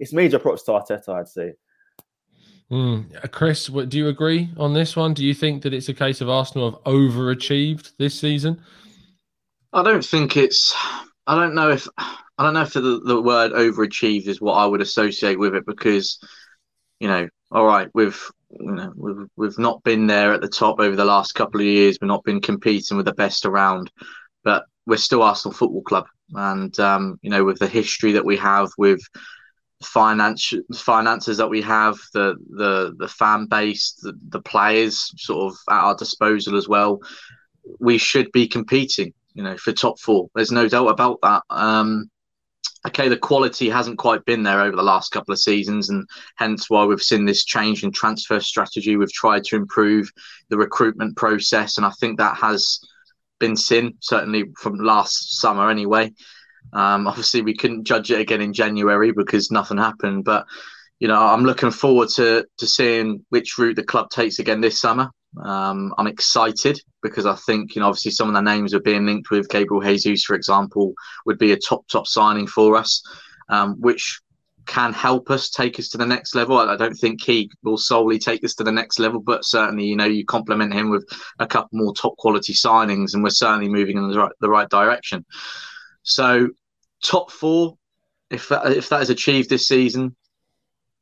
it's 0.00 0.12
major 0.12 0.38
props 0.38 0.64
to 0.64 0.72
Arteta, 0.72 1.08
I'd 1.10 1.28
say. 1.28 1.52
Mm. 2.70 3.30
Chris, 3.32 3.66
do 3.66 3.98
you 3.98 4.08
agree 4.08 4.50
on 4.56 4.72
this 4.72 4.96
one? 4.96 5.12
Do 5.12 5.24
you 5.24 5.34
think 5.34 5.62
that 5.62 5.74
it's 5.74 5.88
a 5.88 5.94
case 5.94 6.20
of 6.20 6.30
Arsenal 6.30 6.70
have 6.70 6.84
overachieved 6.84 7.92
this 7.98 8.18
season? 8.18 8.62
I 9.72 9.82
don't 9.82 10.04
think 10.04 10.36
it's. 10.36 10.74
I 11.26 11.34
don't 11.34 11.54
know 11.54 11.70
if 11.70 11.86
I 11.98 12.44
don't 12.44 12.54
know 12.54 12.62
if 12.62 12.72
the, 12.72 13.00
the 13.04 13.20
word 13.20 13.52
overachieved 13.52 14.26
is 14.26 14.40
what 14.40 14.54
I 14.54 14.66
would 14.66 14.80
associate 14.80 15.38
with 15.38 15.54
it 15.54 15.66
because, 15.66 16.18
you 16.98 17.08
know, 17.08 17.28
all 17.50 17.66
right, 17.66 17.88
we've 17.94 18.20
you 18.50 18.72
know 18.72 18.92
we've 18.96 19.28
we've 19.36 19.58
not 19.58 19.82
been 19.82 20.06
there 20.06 20.32
at 20.32 20.40
the 20.40 20.48
top 20.48 20.80
over 20.80 20.96
the 20.96 21.04
last 21.04 21.34
couple 21.34 21.60
of 21.60 21.66
years. 21.66 21.98
We've 22.00 22.08
not 22.08 22.24
been 22.24 22.40
competing 22.40 22.96
with 22.96 23.06
the 23.06 23.14
best 23.14 23.44
around, 23.46 23.90
but 24.44 24.64
we're 24.86 24.96
still 24.96 25.22
Arsenal 25.22 25.54
Football 25.54 25.82
Club, 25.82 26.06
and 26.34 26.78
um, 26.80 27.18
you 27.22 27.30
know 27.30 27.44
with 27.44 27.58
the 27.58 27.68
history 27.68 28.12
that 28.12 28.24
we 28.24 28.36
have 28.38 28.70
with 28.78 29.00
finance 29.84 30.52
finances 30.74 31.36
that 31.36 31.50
we 31.50 31.62
have, 31.62 31.98
the 32.12 32.36
the 32.50 32.94
the 32.98 33.08
fan 33.08 33.46
base, 33.46 33.92
the, 34.02 34.12
the 34.28 34.40
players 34.40 35.12
sort 35.16 35.52
of 35.52 35.58
at 35.70 35.82
our 35.82 35.96
disposal 35.96 36.56
as 36.56 36.68
well, 36.68 37.00
we 37.80 37.98
should 37.98 38.30
be 38.32 38.46
competing. 38.46 39.12
You 39.34 39.42
know, 39.42 39.56
for 39.56 39.72
top 39.72 39.98
four. 39.98 40.28
There's 40.34 40.52
no 40.52 40.68
doubt 40.68 40.88
about 40.88 41.18
that. 41.22 41.42
Um, 41.48 42.10
okay, 42.86 43.08
the 43.08 43.16
quality 43.16 43.70
hasn't 43.70 43.98
quite 43.98 44.24
been 44.24 44.42
there 44.42 44.60
over 44.60 44.76
the 44.76 44.82
last 44.82 45.10
couple 45.10 45.32
of 45.32 45.40
seasons, 45.40 45.88
and 45.88 46.06
hence 46.36 46.68
why 46.68 46.84
we've 46.84 47.00
seen 47.00 47.24
this 47.24 47.44
change 47.44 47.82
in 47.82 47.92
transfer 47.92 48.40
strategy. 48.40 48.96
We've 48.96 49.12
tried 49.12 49.44
to 49.44 49.56
improve 49.56 50.10
the 50.48 50.58
recruitment 50.58 51.16
process, 51.16 51.76
and 51.76 51.86
I 51.86 51.90
think 51.98 52.18
that 52.18 52.36
has 52.36 52.80
been 53.38 53.56
seen 53.56 53.94
certainly 54.00 54.44
from 54.58 54.76
last 54.76 55.40
summer 55.40 55.70
anyway. 55.70 56.12
Um, 56.72 57.06
obviously, 57.06 57.42
we 57.42 57.54
couldn't 57.54 57.84
judge 57.84 58.10
it 58.10 58.20
again 58.20 58.40
in 58.40 58.52
January 58.52 59.12
because 59.12 59.50
nothing 59.50 59.78
happened, 59.78 60.24
but 60.24 60.46
you 60.98 61.08
know, 61.08 61.20
I'm 61.20 61.44
looking 61.44 61.70
forward 61.70 62.08
to 62.10 62.46
to 62.58 62.66
seeing 62.66 63.24
which 63.30 63.58
route 63.58 63.76
the 63.76 63.82
club 63.82 64.10
takes 64.10 64.38
again 64.38 64.60
this 64.60 64.80
summer. 64.80 65.10
Um, 65.42 65.94
I'm 65.98 66.06
excited 66.06 66.80
because 67.02 67.26
I 67.26 67.34
think, 67.34 67.74
you 67.74 67.80
know, 67.80 67.88
obviously 67.88 68.10
some 68.10 68.28
of 68.28 68.34
the 68.34 68.40
names 68.40 68.74
are 68.74 68.80
being 68.80 69.06
linked 69.06 69.30
with 69.30 69.48
Gabriel 69.48 69.82
Jesus, 69.82 70.24
for 70.24 70.36
example, 70.36 70.94
would 71.26 71.38
be 71.38 71.52
a 71.52 71.56
top, 71.56 71.86
top 71.88 72.06
signing 72.06 72.46
for 72.46 72.76
us, 72.76 73.02
um, 73.48 73.80
which 73.80 74.20
can 74.66 74.92
help 74.92 75.30
us 75.30 75.50
take 75.50 75.78
us 75.78 75.88
to 75.88 75.98
the 75.98 76.06
next 76.06 76.34
level. 76.34 76.56
I 76.56 76.76
don't 76.76 76.94
think 76.94 77.22
he 77.22 77.50
will 77.62 77.78
solely 77.78 78.18
take 78.18 78.44
us 78.44 78.54
to 78.56 78.64
the 78.64 78.70
next 78.70 78.98
level, 78.98 79.20
but 79.20 79.44
certainly, 79.44 79.84
you 79.84 79.96
know, 79.96 80.04
you 80.04 80.24
complement 80.24 80.72
him 80.72 80.90
with 80.90 81.04
a 81.38 81.46
couple 81.46 81.78
more 81.78 81.94
top 81.94 82.16
quality 82.16 82.52
signings, 82.52 83.14
and 83.14 83.22
we're 83.22 83.30
certainly 83.30 83.68
moving 83.68 83.96
in 83.96 84.08
the 84.08 84.18
right, 84.18 84.32
the 84.40 84.50
right 84.50 84.68
direction. 84.68 85.24
So, 86.02 86.50
top 87.02 87.30
four, 87.30 87.76
if 88.30 88.48
that, 88.48 88.72
if 88.72 88.88
that 88.88 89.02
is 89.02 89.10
achieved 89.10 89.50
this 89.50 89.68
season, 89.68 90.16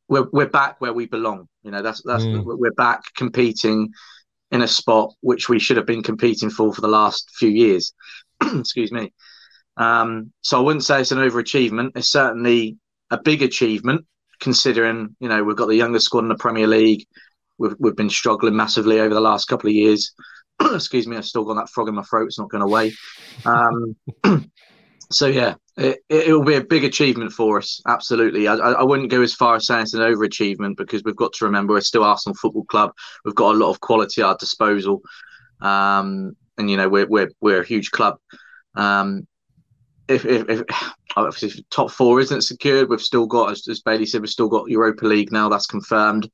we're, 0.09 0.29
we're 0.33 0.49
back 0.49 0.81
where 0.81 0.93
we 0.93 1.07
belong. 1.07 1.49
You 1.63 1.71
know, 1.71 1.83
that's 1.83 2.03
that's 2.05 2.25
mm. 2.25 2.43
we're 2.45 2.73
back 2.73 3.03
competing 3.15 3.93
in 4.51 4.63
a 4.63 4.69
spot 4.69 5.15
which 5.21 5.49
we 5.49 5.59
should 5.59 5.77
have 5.77 5.87
been 5.87 6.03
competing 6.03 6.51
for 6.51 6.75
for 6.75 6.81
the 6.81 6.89
last 6.89 7.31
few 7.39 7.49
years. 7.49 7.95
Excuse 8.43 8.91
me. 8.91 9.13
Um, 9.77 10.33
so 10.43 10.59
I 10.59 10.63
wouldn't 10.63 10.85
say 10.85 11.01
it's 11.01 11.13
an 11.13 11.19
overachievement. 11.19 11.93
It's 11.97 12.11
certainly 12.11 12.77
a 13.11 13.19
big 13.19 13.43
achievement 13.43 14.05
considering 14.41 15.15
you 15.21 15.29
know 15.29 15.45
we've 15.45 15.57
got 15.57 15.67
the 15.67 15.77
youngest 15.77 16.07
squad 16.07 16.21
in 16.21 16.29
the 16.29 16.35
Premier 16.35 16.67
League. 16.67 17.07
We've 17.59 17.77
we've 17.79 17.97
been 17.97 18.11
struggling 18.11 18.57
massively 18.57 19.01
over 19.01 19.15
the 19.15 19.21
last 19.21 19.47
couple 19.47 19.69
of 19.69 19.75
years. 19.75 20.13
Excuse 20.61 21.07
me, 21.07 21.17
I've 21.17 21.25
still 21.25 21.45
got 21.45 21.55
that 21.55 21.69
frog 21.69 21.89
in 21.89 21.95
my 21.95 22.03
throat. 22.03 22.27
It's 22.27 22.39
not 22.39 22.51
going 22.51 22.63
away. 22.63 22.93
Um, 23.45 23.97
so 25.13 25.27
yeah, 25.27 25.55
it, 25.77 25.99
it 26.09 26.33
will 26.33 26.45
be 26.45 26.55
a 26.55 26.65
big 26.65 26.85
achievement 26.85 27.33
for 27.33 27.59
us. 27.59 27.81
Absolutely, 27.87 28.49
I, 28.49 28.55
I 28.55 28.83
wouldn't 28.83 29.11
go 29.11 29.23
as 29.23 29.35
far 29.35 29.57
as 29.57 29.67
saying 29.67 29.83
it's 29.83 29.95
an 29.95 30.01
overachievement 30.01 30.77
because 30.77 31.03
we've 31.05 31.17
got 31.17 31.33
to 31.35 31.45
remember 31.45 31.75
we're 31.75 31.81
still 31.81 32.05
Arsenal 32.05 32.37
Football 32.37 32.65
Club. 32.65 32.93
We've 33.25 33.35
got 33.35 33.55
a 33.55 33.59
lot 33.59 33.71
of 33.71 33.81
quality 33.81 34.23
at 34.23 34.27
our 34.27 34.37
disposal, 34.37 35.03
um, 35.61 36.37
and 36.59 36.71
you 36.71 36.77
know 36.77 36.89
we're 36.89 37.09
we're 37.09 37.31
we're 37.41 37.63
a 37.63 37.67
huge 37.67 37.91
club. 37.91 38.19
Um, 38.75 39.27
if, 40.11 40.25
if, 40.27 40.49
if, 40.49 40.63
if 41.43 41.71
top 41.71 41.91
four 41.91 42.21
isn't 42.21 42.43
secured, 42.43 42.89
we've 42.89 43.01
still 43.01 43.27
got, 43.27 43.53
as, 43.53 43.67
as 43.69 43.81
Bailey 43.81 44.07
said, 44.07 44.21
we've 44.21 44.31
still 44.31 44.49
got 44.49 44.69
Europa 44.69 45.07
League 45.07 45.33
now. 45.33 45.49
That's 45.49 45.67
confirmed. 45.67 46.29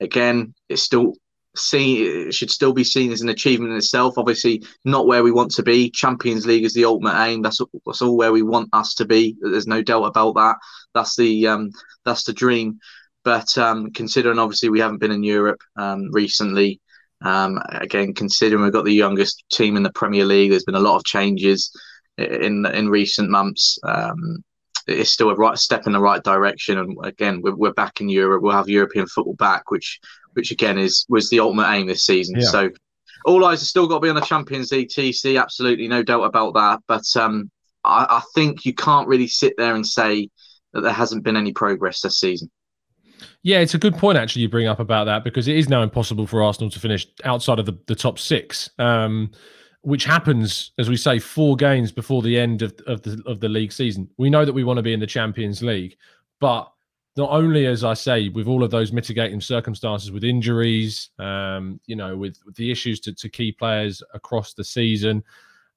Again, 0.00 0.54
it's 0.68 0.82
still 0.82 1.14
see 1.54 2.04
it 2.04 2.34
should 2.34 2.50
still 2.50 2.72
be 2.72 2.84
seen 2.84 3.12
as 3.12 3.20
an 3.20 3.28
achievement 3.28 3.72
in 3.72 3.78
itself. 3.78 4.16
Obviously, 4.16 4.62
not 4.84 5.06
where 5.06 5.22
we 5.22 5.32
want 5.32 5.50
to 5.52 5.62
be. 5.62 5.90
Champions 5.90 6.46
League 6.46 6.64
is 6.64 6.74
the 6.74 6.84
ultimate 6.84 7.20
aim. 7.24 7.42
That's 7.42 7.60
that's 7.86 8.02
all 8.02 8.16
where 8.16 8.32
we 8.32 8.42
want 8.42 8.70
us 8.72 8.94
to 8.94 9.04
be. 9.04 9.36
There's 9.40 9.66
no 9.66 9.82
doubt 9.82 10.04
about 10.04 10.34
that. 10.34 10.56
That's 10.94 11.16
the 11.16 11.46
um, 11.46 11.70
that's 12.04 12.24
the 12.24 12.32
dream. 12.32 12.78
But 13.24 13.56
um, 13.58 13.92
considering 13.92 14.38
obviously 14.38 14.68
we 14.68 14.80
haven't 14.80 14.98
been 14.98 15.12
in 15.12 15.22
Europe 15.22 15.60
um, 15.76 16.10
recently, 16.12 16.80
um, 17.24 17.60
again 17.68 18.14
considering 18.14 18.62
we've 18.62 18.72
got 18.72 18.84
the 18.84 18.92
youngest 18.92 19.44
team 19.52 19.76
in 19.76 19.82
the 19.82 19.92
Premier 19.92 20.24
League, 20.24 20.50
there's 20.50 20.64
been 20.64 20.74
a 20.74 20.80
lot 20.80 20.96
of 20.96 21.04
changes 21.04 21.70
in 22.18 22.66
in 22.66 22.88
recent 22.88 23.30
months. 23.30 23.78
Um, 23.84 24.42
it's 24.86 25.10
still 25.10 25.30
a 25.30 25.36
right 25.36 25.58
step 25.58 25.86
in 25.86 25.92
the 25.92 26.00
right 26.00 26.22
direction. 26.24 26.78
And 26.78 26.96
again, 27.04 27.40
we're, 27.42 27.54
we're 27.54 27.72
back 27.72 28.00
in 28.00 28.08
Europe. 28.08 28.42
We'll 28.42 28.52
have 28.52 28.68
European 28.68 29.06
football 29.06 29.34
back, 29.34 29.70
which 29.70 30.00
which 30.34 30.50
again 30.50 30.78
is 30.78 31.06
was 31.08 31.30
the 31.30 31.40
ultimate 31.40 31.70
aim 31.70 31.86
this 31.86 32.04
season. 32.04 32.36
Yeah. 32.38 32.46
So 32.46 32.70
all 33.24 33.44
eyes 33.44 33.60
have 33.60 33.68
still 33.68 33.86
got 33.86 33.96
to 33.96 34.00
be 34.00 34.08
on 34.08 34.14
the 34.14 34.20
Champions 34.22 34.72
League 34.72 34.88
TC, 34.88 35.40
absolutely 35.40 35.88
no 35.88 36.02
doubt 36.02 36.24
about 36.24 36.54
that. 36.54 36.80
But 36.86 37.04
um, 37.16 37.50
I, 37.84 38.06
I 38.08 38.22
think 38.34 38.64
you 38.64 38.74
can't 38.74 39.08
really 39.08 39.28
sit 39.28 39.54
there 39.56 39.74
and 39.74 39.86
say 39.86 40.28
that 40.72 40.82
there 40.82 40.92
hasn't 40.92 41.22
been 41.22 41.36
any 41.36 41.52
progress 41.52 42.00
this 42.00 42.18
season. 42.18 42.50
Yeah, 43.42 43.58
it's 43.60 43.74
a 43.74 43.78
good 43.78 43.96
point 43.96 44.18
actually 44.18 44.42
you 44.42 44.48
bring 44.48 44.66
up 44.66 44.80
about 44.80 45.04
that 45.04 45.24
because 45.24 45.48
it 45.48 45.56
is 45.56 45.68
now 45.68 45.82
impossible 45.82 46.26
for 46.26 46.42
Arsenal 46.42 46.70
to 46.70 46.80
finish 46.80 47.06
outside 47.24 47.58
of 47.58 47.66
the, 47.66 47.78
the 47.86 47.94
top 47.94 48.18
six, 48.18 48.70
um, 48.78 49.30
which 49.82 50.04
happens 50.04 50.72
as 50.78 50.88
we 50.88 50.96
say 50.96 51.18
four 51.18 51.56
games 51.56 51.92
before 51.92 52.22
the 52.22 52.38
end 52.38 52.62
of, 52.62 52.74
of 52.86 53.02
the 53.02 53.20
of 53.26 53.40
the 53.40 53.48
league 53.48 53.72
season. 53.72 54.08
We 54.16 54.30
know 54.30 54.44
that 54.44 54.52
we 54.52 54.64
want 54.64 54.78
to 54.78 54.82
be 54.82 54.92
in 54.92 55.00
the 55.00 55.06
Champions 55.06 55.62
League, 55.62 55.96
but 56.40 56.71
not 57.16 57.30
only 57.30 57.66
as 57.66 57.84
I 57.84 57.94
say 57.94 58.28
with 58.28 58.46
all 58.46 58.64
of 58.64 58.70
those 58.70 58.92
mitigating 58.92 59.40
circumstances 59.40 60.10
with 60.10 60.24
injuries, 60.24 61.10
um, 61.18 61.78
you 61.86 61.96
know, 61.96 62.16
with, 62.16 62.38
with 62.46 62.54
the 62.56 62.70
issues 62.70 63.00
to, 63.00 63.12
to 63.12 63.28
key 63.28 63.52
players 63.52 64.02
across 64.14 64.54
the 64.54 64.64
season, 64.64 65.22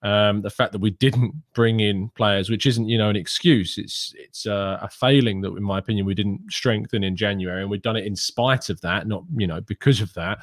um, 0.02 0.41
the 0.41 0.50
fact 0.50 0.71
that 0.71 0.82
we 0.82 0.91
didn't 0.91 1.34
bring 1.54 1.80
in 1.80 2.10
players, 2.10 2.50
which 2.50 2.67
isn't 2.67 2.88
you 2.88 2.98
know 2.98 3.10
an 3.10 3.15
excuse, 3.15 3.80
it's 3.80 4.13
it's 4.17 4.45
uh, 4.45 4.78
a 4.82 4.88
failing 4.88 5.41
that, 5.41 5.56
in 5.56 5.63
my 5.63 5.80
opinion, 5.80 6.06
we 6.06 6.13
didn't 6.13 6.41
strengthen 6.52 7.04
in 7.04 7.15
January, 7.15 7.62
and 7.62 7.71
we've 7.71 7.82
done 7.82 7.95
it 7.95 8.06
in 8.06 8.15
spite 8.15 8.69
of 8.69 8.80
that, 8.82 9.08
not 9.08 9.24
you 9.36 9.48
know 9.48 9.62
because 9.62 10.02
of 10.02 10.13
that. 10.13 10.39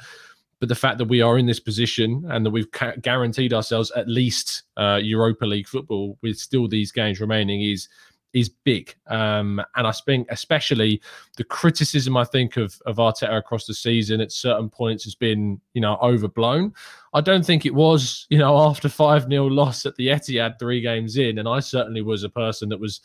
But 0.59 0.69
the 0.69 0.75
fact 0.75 0.97
that 0.97 1.05
we 1.05 1.21
are 1.21 1.37
in 1.37 1.45
this 1.45 1.59
position 1.59 2.25
and 2.29 2.45
that 2.45 2.51
we've 2.51 2.71
ca- 2.71 2.95
guaranteed 3.01 3.53
ourselves 3.53 3.91
at 3.95 4.07
least 4.07 4.63
uh, 4.77 4.99
Europa 5.01 5.45
League 5.45 5.67
football 5.67 6.17
with 6.21 6.37
still 6.37 6.67
these 6.67 6.91
games 6.91 7.19
remaining 7.19 7.61
is 7.61 7.87
is 8.33 8.49
big. 8.49 8.93
Um, 9.07 9.61
and 9.75 9.87
I 9.87 9.91
think 9.91 10.27
especially 10.29 11.01
the 11.37 11.43
criticism 11.43 12.17
I 12.17 12.25
think 12.25 12.57
of 12.57 12.79
of 12.85 12.97
Arteta 12.97 13.37
across 13.37 13.65
the 13.65 13.73
season 13.73 14.21
at 14.21 14.31
certain 14.31 14.69
points 14.69 15.03
has 15.03 15.15
been, 15.15 15.61
you 15.73 15.81
know, 15.81 15.97
overblown. 16.01 16.73
I 17.13 17.21
don't 17.21 17.45
think 17.45 17.65
it 17.65 17.73
was, 17.73 18.25
you 18.29 18.39
know, 18.39 18.57
after 18.57 18.87
5-0 18.87 19.51
loss 19.51 19.85
at 19.85 19.95
the 19.95 20.07
Etihad 20.07 20.57
three 20.59 20.81
games 20.81 21.17
in. 21.17 21.37
And 21.37 21.47
I 21.47 21.59
certainly 21.59 22.01
was 22.01 22.23
a 22.23 22.29
person 22.29 22.69
that 22.69 22.79
was 22.79 23.01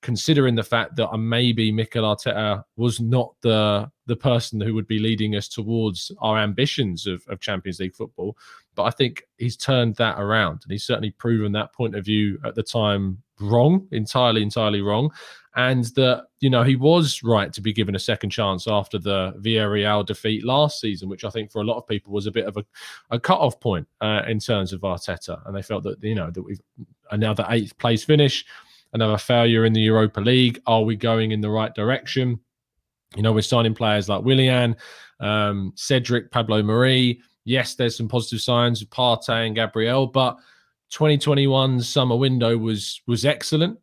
considering 0.00 0.54
the 0.54 0.62
fact 0.62 0.96
that 0.96 1.16
maybe 1.16 1.72
Mikel 1.72 2.04
Arteta 2.04 2.62
was 2.76 3.00
not 3.00 3.34
the 3.42 3.90
the 4.06 4.16
person 4.16 4.60
who 4.60 4.74
would 4.74 4.86
be 4.86 4.98
leading 4.98 5.34
us 5.36 5.48
towards 5.48 6.10
our 6.20 6.38
ambitions 6.38 7.06
of, 7.06 7.22
of 7.28 7.40
Champions 7.40 7.80
League 7.80 7.94
football. 7.94 8.36
But 8.78 8.84
I 8.84 8.90
think 8.90 9.24
he's 9.38 9.56
turned 9.56 9.96
that 9.96 10.20
around 10.20 10.60
and 10.62 10.70
he's 10.70 10.84
certainly 10.84 11.10
proven 11.10 11.50
that 11.50 11.74
point 11.74 11.96
of 11.96 12.04
view 12.04 12.38
at 12.44 12.54
the 12.54 12.62
time 12.62 13.20
wrong, 13.40 13.88
entirely, 13.90 14.40
entirely 14.40 14.82
wrong. 14.82 15.10
And 15.56 15.86
that, 15.96 16.26
you 16.38 16.48
know, 16.48 16.62
he 16.62 16.76
was 16.76 17.24
right 17.24 17.52
to 17.54 17.60
be 17.60 17.72
given 17.72 17.96
a 17.96 17.98
second 17.98 18.30
chance 18.30 18.68
after 18.68 18.96
the 18.96 19.32
Villarreal 19.40 20.06
defeat 20.06 20.44
last 20.44 20.80
season, 20.80 21.08
which 21.08 21.24
I 21.24 21.30
think 21.30 21.50
for 21.50 21.60
a 21.60 21.64
lot 21.64 21.76
of 21.76 21.88
people 21.88 22.12
was 22.12 22.28
a 22.28 22.30
bit 22.30 22.46
of 22.46 22.56
a, 22.56 22.64
a 23.10 23.18
cut-off 23.18 23.58
point 23.58 23.88
uh, 24.00 24.22
in 24.28 24.38
terms 24.38 24.72
of 24.72 24.82
Arteta. 24.82 25.44
And 25.44 25.56
they 25.56 25.62
felt 25.62 25.82
that, 25.82 26.00
you 26.00 26.14
know, 26.14 26.30
that 26.30 26.42
we've 26.42 26.60
another 27.10 27.44
eighth 27.50 27.76
place 27.78 28.04
finish, 28.04 28.44
another 28.92 29.18
failure 29.18 29.64
in 29.64 29.72
the 29.72 29.80
Europa 29.80 30.20
League. 30.20 30.62
Are 30.68 30.84
we 30.84 30.94
going 30.94 31.32
in 31.32 31.40
the 31.40 31.50
right 31.50 31.74
direction? 31.74 32.38
You 33.16 33.22
know, 33.22 33.32
we're 33.32 33.42
signing 33.42 33.74
players 33.74 34.08
like 34.08 34.22
Willian, 34.22 34.76
um, 35.18 35.72
Cedric, 35.74 36.30
Pablo 36.30 36.62
Marí. 36.62 37.18
Yes, 37.48 37.74
there's 37.74 37.96
some 37.96 38.08
positive 38.08 38.42
signs 38.42 38.80
with 38.80 38.90
Partey 38.90 39.46
and 39.46 39.54
Gabriel, 39.56 40.06
but 40.06 40.36
2021 40.90 41.80
summer 41.80 42.14
window 42.14 42.58
was 42.58 43.00
was 43.06 43.24
excellent. 43.24 43.78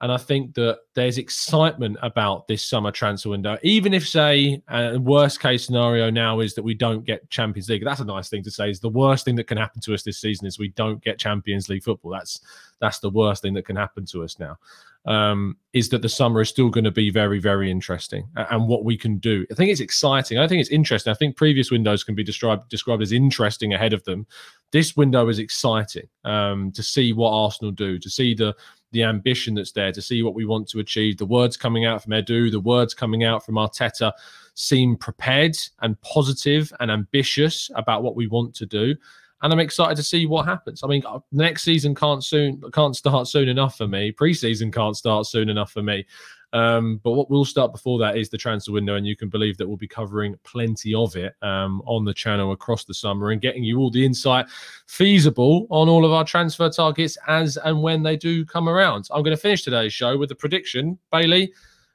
And 0.00 0.12
I 0.12 0.16
think 0.16 0.54
that 0.54 0.78
there's 0.94 1.18
excitement 1.18 1.96
about 2.02 2.46
this 2.46 2.64
summer 2.64 2.92
transfer 2.92 3.30
window. 3.30 3.58
Even 3.62 3.92
if, 3.92 4.06
say, 4.06 4.62
uh, 4.68 4.96
worst 5.00 5.40
case 5.40 5.66
scenario 5.66 6.08
now 6.08 6.38
is 6.38 6.54
that 6.54 6.62
we 6.62 6.74
don't 6.74 7.04
get 7.04 7.28
Champions 7.30 7.68
League. 7.68 7.84
That's 7.84 8.00
a 8.00 8.04
nice 8.04 8.28
thing 8.28 8.44
to 8.44 8.50
say. 8.50 8.70
Is 8.70 8.78
the 8.78 8.88
worst 8.88 9.24
thing 9.24 9.34
that 9.36 9.48
can 9.48 9.58
happen 9.58 9.80
to 9.82 9.94
us 9.94 10.04
this 10.04 10.20
season 10.20 10.46
is 10.46 10.58
we 10.58 10.68
don't 10.68 11.02
get 11.02 11.18
Champions 11.18 11.68
League 11.68 11.82
football. 11.82 12.12
That's 12.12 12.40
that's 12.80 13.00
the 13.00 13.10
worst 13.10 13.42
thing 13.42 13.54
that 13.54 13.66
can 13.66 13.74
happen 13.74 14.06
to 14.06 14.22
us 14.22 14.38
now. 14.38 14.56
Um, 15.04 15.56
is 15.72 15.88
that 15.88 16.02
the 16.02 16.08
summer 16.08 16.42
is 16.42 16.48
still 16.48 16.68
going 16.68 16.84
to 16.84 16.90
be 16.90 17.10
very, 17.10 17.38
very 17.40 17.70
interesting, 17.70 18.28
and 18.36 18.68
what 18.68 18.84
we 18.84 18.96
can 18.96 19.18
do. 19.18 19.46
I 19.50 19.54
think 19.54 19.70
it's 19.70 19.80
exciting. 19.80 20.38
I 20.38 20.46
think 20.46 20.60
it's 20.60 20.70
interesting. 20.70 21.10
I 21.10 21.14
think 21.14 21.36
previous 21.36 21.70
windows 21.70 22.04
can 22.04 22.14
be 22.14 22.22
described 22.22 22.68
described 22.68 23.02
as 23.02 23.12
interesting 23.12 23.72
ahead 23.72 23.94
of 23.94 24.04
them. 24.04 24.26
This 24.70 24.96
window 24.96 25.28
is 25.28 25.38
exciting 25.38 26.08
um, 26.24 26.70
to 26.72 26.82
see 26.82 27.12
what 27.12 27.30
Arsenal 27.30 27.72
do, 27.72 27.98
to 27.98 28.10
see 28.10 28.34
the 28.34 28.54
the 28.92 29.02
ambition 29.02 29.54
that's 29.54 29.72
there 29.72 29.92
to 29.92 30.02
see 30.02 30.22
what 30.22 30.34
we 30.34 30.44
want 30.44 30.68
to 30.68 30.78
achieve. 30.78 31.18
The 31.18 31.26
words 31.26 31.56
coming 31.56 31.84
out 31.84 32.02
from 32.02 32.12
Edu, 32.12 32.50
the 32.50 32.60
words 32.60 32.94
coming 32.94 33.24
out 33.24 33.44
from 33.44 33.56
Arteta 33.56 34.12
seem 34.54 34.96
prepared 34.96 35.56
and 35.82 36.00
positive 36.00 36.72
and 36.80 36.90
ambitious 36.90 37.70
about 37.74 38.02
what 38.02 38.16
we 38.16 38.26
want 38.26 38.54
to 38.56 38.66
do. 38.66 38.94
And 39.42 39.52
I'm 39.52 39.60
excited 39.60 39.96
to 39.96 40.02
see 40.02 40.26
what 40.26 40.46
happens. 40.46 40.82
I 40.82 40.88
mean, 40.88 41.04
uh, 41.06 41.20
next 41.30 41.62
season 41.62 41.94
can't 41.94 42.24
soon 42.24 42.60
can't 42.72 42.96
start 42.96 43.28
soon 43.28 43.48
enough 43.48 43.76
for 43.76 43.86
me. 43.86 44.10
Preseason 44.10 44.72
can't 44.72 44.96
start 44.96 45.26
soon 45.26 45.48
enough 45.48 45.70
for 45.70 45.82
me. 45.82 46.04
Um, 46.52 47.00
but 47.02 47.12
what 47.12 47.30
we'll 47.30 47.44
start 47.44 47.72
before 47.72 47.98
that 47.98 48.16
is 48.16 48.28
the 48.28 48.38
transfer 48.38 48.72
window, 48.72 48.94
and 48.94 49.06
you 49.06 49.16
can 49.16 49.28
believe 49.28 49.56
that 49.58 49.68
we'll 49.68 49.76
be 49.76 49.88
covering 49.88 50.34
plenty 50.44 50.94
of 50.94 51.14
it 51.16 51.34
um, 51.42 51.82
on 51.84 52.04
the 52.04 52.14
channel 52.14 52.52
across 52.52 52.84
the 52.84 52.94
summer 52.94 53.30
and 53.30 53.40
getting 53.40 53.64
you 53.64 53.78
all 53.78 53.90
the 53.90 54.04
insight 54.04 54.46
feasible 54.86 55.66
on 55.70 55.88
all 55.88 56.04
of 56.04 56.12
our 56.12 56.24
transfer 56.24 56.70
targets 56.70 57.18
as 57.26 57.58
and 57.58 57.82
when 57.82 58.02
they 58.02 58.16
do 58.16 58.44
come 58.44 58.68
around. 58.68 59.08
I'm 59.10 59.22
going 59.22 59.36
to 59.36 59.40
finish 59.40 59.62
today's 59.62 59.92
show 59.92 60.16
with 60.16 60.30
a 60.30 60.36
prediction. 60.36 60.98
Bailey, 61.12 61.52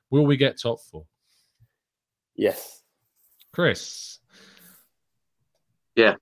will 0.09 0.25
we 0.25 0.37
get 0.37 0.59
top 0.59 0.79
four? 0.81 1.05
Yes. 2.35 2.81
Chris. 3.51 4.19
Yeah, 5.95 6.15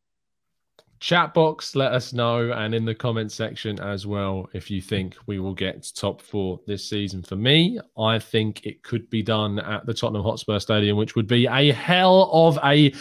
chat 1.02 1.34
box 1.34 1.76
let 1.76 1.92
us 1.92 2.14
know 2.14 2.52
and 2.52 2.76
in 2.76 2.86
the 2.86 2.94
comment 2.94 3.32
section 3.32 3.80
as 3.80 4.06
well 4.06 4.48
if 4.54 4.70
you 4.70 4.80
think 4.80 5.16
we 5.26 5.40
will 5.40 5.56
get 5.56 5.92
top 5.96 6.22
four 6.22 6.60
this 6.68 6.88
season. 6.88 7.24
For 7.24 7.36
me 7.36 7.80
i 7.98 8.20
think 8.20 8.66
it 8.66 8.84
could 8.84 9.10
be 9.10 9.24
done 9.24 9.60
at 9.60 9.86
the 9.88 9.96
tottenham 9.96 10.24
hotspur 10.24 10.60
stadium 10.60 10.98
which 10.98 11.16
would 11.16 11.28
be 11.28 11.48
a 11.48 11.74
hell 11.74 12.30
of 12.32 12.60
a 12.64 12.94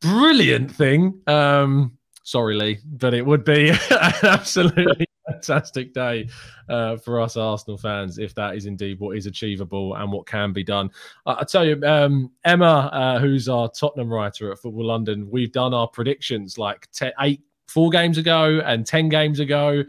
brilliant 0.00 0.72
thing. 0.72 1.20
Um 1.26 1.98
sorry 2.24 2.56
lee 2.56 2.78
but 2.84 3.12
it 3.12 3.24
would 3.24 3.44
be 3.44 3.68
an 3.68 3.78
absolutely 4.22 5.05
fantastic 5.36 5.92
day 5.92 6.28
uh, 6.68 6.96
for 6.96 7.20
us 7.20 7.36
Arsenal 7.36 7.78
fans 7.78 8.18
if 8.18 8.34
that 8.34 8.56
is 8.56 8.66
indeed 8.66 8.98
what 9.00 9.16
is 9.16 9.26
achievable 9.26 9.94
and 9.94 10.10
what 10.10 10.26
can 10.26 10.52
be 10.52 10.64
done. 10.64 10.90
I, 11.26 11.38
I 11.40 11.44
tell 11.44 11.64
you, 11.64 11.80
um, 11.84 12.30
Emma, 12.44 12.90
uh, 12.92 13.18
who's 13.18 13.48
our 13.48 13.70
Tottenham 13.70 14.12
writer 14.12 14.52
at 14.52 14.58
Football 14.58 14.86
London, 14.86 15.28
we've 15.30 15.52
done 15.52 15.74
our 15.74 15.88
predictions 15.88 16.58
like 16.58 16.90
te- 16.92 17.12
eight, 17.20 17.42
four 17.68 17.90
games 17.90 18.18
ago 18.18 18.60
and 18.64 18.86
10 18.86 19.08
games 19.08 19.40
ago. 19.40 19.84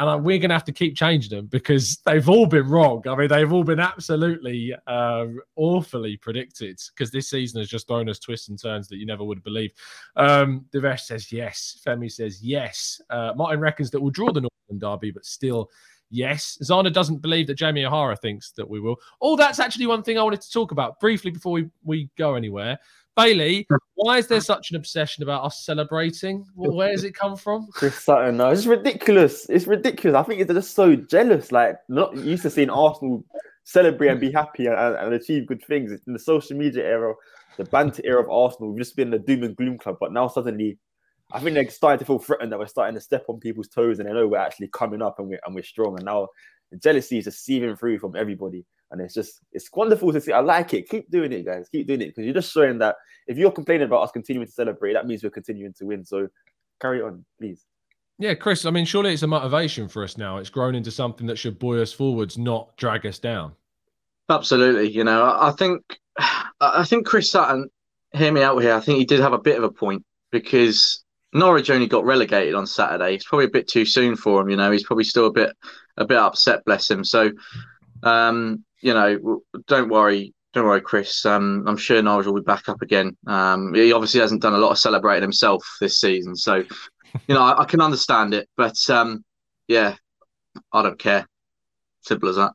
And 0.00 0.24
we're 0.24 0.38
going 0.38 0.48
to 0.48 0.54
have 0.54 0.64
to 0.64 0.72
keep 0.72 0.96
changing 0.96 1.36
them 1.36 1.46
because 1.46 1.98
they've 2.06 2.26
all 2.26 2.46
been 2.46 2.66
wrong. 2.66 3.02
I 3.06 3.14
mean, 3.14 3.28
they've 3.28 3.52
all 3.52 3.64
been 3.64 3.80
absolutely 3.80 4.74
uh, 4.86 5.26
awfully 5.56 6.16
predicted 6.16 6.80
because 6.94 7.10
this 7.10 7.28
season 7.28 7.60
has 7.60 7.68
just 7.68 7.86
thrown 7.86 8.08
us 8.08 8.18
twists 8.18 8.48
and 8.48 8.60
turns 8.60 8.88
that 8.88 8.96
you 8.96 9.04
never 9.04 9.24
would 9.24 9.36
have 9.38 9.44
believed. 9.44 9.76
Um, 10.16 10.64
Devesh 10.72 11.00
says 11.00 11.30
yes. 11.30 11.82
Femi 11.86 12.10
says 12.10 12.42
yes. 12.42 12.98
Uh, 13.10 13.34
Martin 13.36 13.60
reckons 13.60 13.90
that 13.90 14.00
we'll 14.00 14.10
draw 14.10 14.32
the 14.32 14.40
Northern 14.40 14.78
Derby, 14.78 15.10
but 15.10 15.26
still 15.26 15.70
Yes, 16.10 16.58
Zana 16.62 16.92
doesn't 16.92 17.22
believe 17.22 17.46
that 17.46 17.54
Jamie 17.54 17.84
O'Hara 17.84 18.16
thinks 18.16 18.50
that 18.52 18.68
we 18.68 18.80
will. 18.80 18.96
Oh, 19.22 19.36
that's 19.36 19.60
actually 19.60 19.86
one 19.86 20.02
thing 20.02 20.18
I 20.18 20.22
wanted 20.22 20.40
to 20.40 20.50
talk 20.50 20.72
about 20.72 20.98
briefly 20.98 21.30
before 21.30 21.52
we, 21.52 21.70
we 21.84 22.10
go 22.18 22.34
anywhere. 22.34 22.78
Bailey, 23.16 23.66
why 23.94 24.18
is 24.18 24.26
there 24.26 24.40
such 24.40 24.70
an 24.70 24.76
obsession 24.76 25.22
about 25.22 25.44
us 25.44 25.64
celebrating? 25.64 26.44
Where 26.54 26.92
does 26.92 27.04
it 27.04 27.14
come 27.14 27.36
from? 27.36 27.68
Chris 27.72 27.96
Sutton, 27.96 28.38
no, 28.38 28.50
it's 28.50 28.66
ridiculous. 28.66 29.46
It's 29.48 29.66
ridiculous. 29.66 30.16
I 30.16 30.22
think 30.22 30.46
they're 30.46 30.56
just 30.56 30.74
so 30.74 30.96
jealous. 30.96 31.52
Like, 31.52 31.76
not 31.88 32.16
used 32.16 32.42
to 32.42 32.50
seeing 32.50 32.70
Arsenal 32.70 33.24
celebrate 33.64 34.08
and 34.08 34.20
be 34.20 34.32
happy 34.32 34.66
and, 34.66 34.76
and 34.76 35.12
achieve 35.12 35.46
good 35.46 35.64
things. 35.64 35.92
In 36.06 36.12
the 36.12 36.18
social 36.18 36.56
media 36.56 36.84
era, 36.84 37.14
the 37.56 37.64
banter 37.64 38.02
era 38.04 38.22
of 38.22 38.30
Arsenal, 38.30 38.70
we've 38.70 38.80
just 38.80 38.96
been 38.96 39.10
the 39.10 39.18
doom 39.18 39.42
and 39.42 39.56
gloom 39.56 39.78
club. 39.78 39.98
But 40.00 40.12
now 40.12 40.28
suddenly 40.28 40.78
I 41.32 41.40
think 41.40 41.54
they're 41.54 41.70
starting 41.70 41.98
to 41.98 42.04
feel 42.04 42.18
threatened 42.18 42.52
that 42.52 42.58
we're 42.58 42.66
starting 42.66 42.94
to 42.94 43.00
step 43.00 43.24
on 43.28 43.40
people's 43.40 43.68
toes 43.68 43.98
and 43.98 44.08
they 44.08 44.12
know 44.12 44.26
we're 44.26 44.38
actually 44.38 44.68
coming 44.68 45.02
up 45.02 45.18
and 45.18 45.28
we're, 45.28 45.40
and 45.44 45.54
we're 45.54 45.62
strong. 45.62 45.96
And 45.96 46.04
now 46.04 46.28
jealousy 46.82 47.18
is 47.18 47.24
just 47.24 47.44
seeping 47.44 47.76
through 47.76 47.98
from 47.98 48.16
everybody. 48.16 48.64
And 48.90 49.00
it's 49.00 49.14
just, 49.14 49.40
it's 49.52 49.70
wonderful 49.72 50.12
to 50.12 50.20
see. 50.20 50.32
I 50.32 50.40
like 50.40 50.74
it. 50.74 50.88
Keep 50.88 51.10
doing 51.10 51.32
it, 51.32 51.44
guys. 51.44 51.68
Keep 51.70 51.86
doing 51.86 52.00
it 52.00 52.08
because 52.08 52.24
you're 52.24 52.34
just 52.34 52.52
showing 52.52 52.78
that 52.78 52.96
if 53.26 53.38
you're 53.38 53.52
complaining 53.52 53.86
about 53.86 54.02
us 54.02 54.10
continuing 54.10 54.46
to 54.46 54.52
celebrate, 54.52 54.94
that 54.94 55.06
means 55.06 55.22
we're 55.22 55.30
continuing 55.30 55.72
to 55.74 55.84
win. 55.84 56.04
So 56.04 56.28
carry 56.80 57.00
on, 57.00 57.24
please. 57.38 57.64
Yeah, 58.18 58.34
Chris, 58.34 58.66
I 58.66 58.70
mean, 58.70 58.84
surely 58.84 59.12
it's 59.12 59.22
a 59.22 59.26
motivation 59.26 59.88
for 59.88 60.02
us 60.02 60.18
now. 60.18 60.38
It's 60.38 60.50
grown 60.50 60.74
into 60.74 60.90
something 60.90 61.26
that 61.28 61.38
should 61.38 61.58
buoy 61.58 61.80
us 61.80 61.92
forwards, 61.92 62.36
not 62.36 62.76
drag 62.76 63.06
us 63.06 63.18
down. 63.18 63.52
Absolutely. 64.28 64.90
You 64.90 65.04
know, 65.04 65.24
I 65.24 65.52
think, 65.52 65.82
I 66.60 66.84
think 66.84 67.06
Chris 67.06 67.30
Sutton, 67.30 67.70
hear 68.12 68.32
me 68.32 68.42
out 68.42 68.58
here. 68.58 68.74
I 68.74 68.80
think 68.80 68.98
he 68.98 69.04
did 69.04 69.20
have 69.20 69.32
a 69.32 69.38
bit 69.38 69.56
of 69.56 69.64
a 69.64 69.70
point 69.70 70.04
because 70.30 71.02
Norwich 71.32 71.70
only 71.70 71.86
got 71.86 72.04
relegated 72.04 72.54
on 72.54 72.66
Saturday. 72.66 73.14
It's 73.14 73.24
probably 73.24 73.46
a 73.46 73.50
bit 73.50 73.68
too 73.68 73.84
soon 73.84 74.16
for 74.16 74.40
him. 74.40 74.50
You 74.50 74.56
know, 74.56 74.70
he's 74.70 74.84
probably 74.84 75.04
still 75.04 75.26
a 75.26 75.32
bit 75.32 75.56
a 75.96 76.04
bit 76.04 76.16
upset. 76.16 76.64
Bless 76.64 76.90
him. 76.90 77.04
So, 77.04 77.30
um, 78.02 78.64
you 78.80 78.94
know, 78.94 79.42
don't 79.66 79.90
worry. 79.90 80.34
don't 80.52 80.64
worry, 80.64 80.80
Chris. 80.80 81.24
Um, 81.24 81.64
I'm 81.66 81.76
sure 81.76 82.02
Nigel 82.02 82.32
will 82.32 82.40
be 82.40 82.44
back 82.44 82.68
up 82.68 82.82
again. 82.82 83.16
Um, 83.26 83.74
he 83.74 83.92
obviously 83.92 84.20
hasn't 84.20 84.42
done 84.42 84.54
a 84.54 84.58
lot 84.58 84.72
of 84.72 84.78
celebrating 84.78 85.22
himself 85.22 85.64
this 85.80 86.00
season, 86.00 86.34
so 86.34 86.56
you 87.26 87.34
know 87.34 87.42
I, 87.42 87.62
I 87.62 87.64
can 87.64 87.80
understand 87.80 88.34
it. 88.34 88.48
But 88.56 88.78
um, 88.90 89.24
yeah, 89.68 89.96
I 90.72 90.82
don't 90.82 90.98
care. 90.98 91.26
Simple 92.02 92.30
as 92.30 92.36
that. 92.36 92.52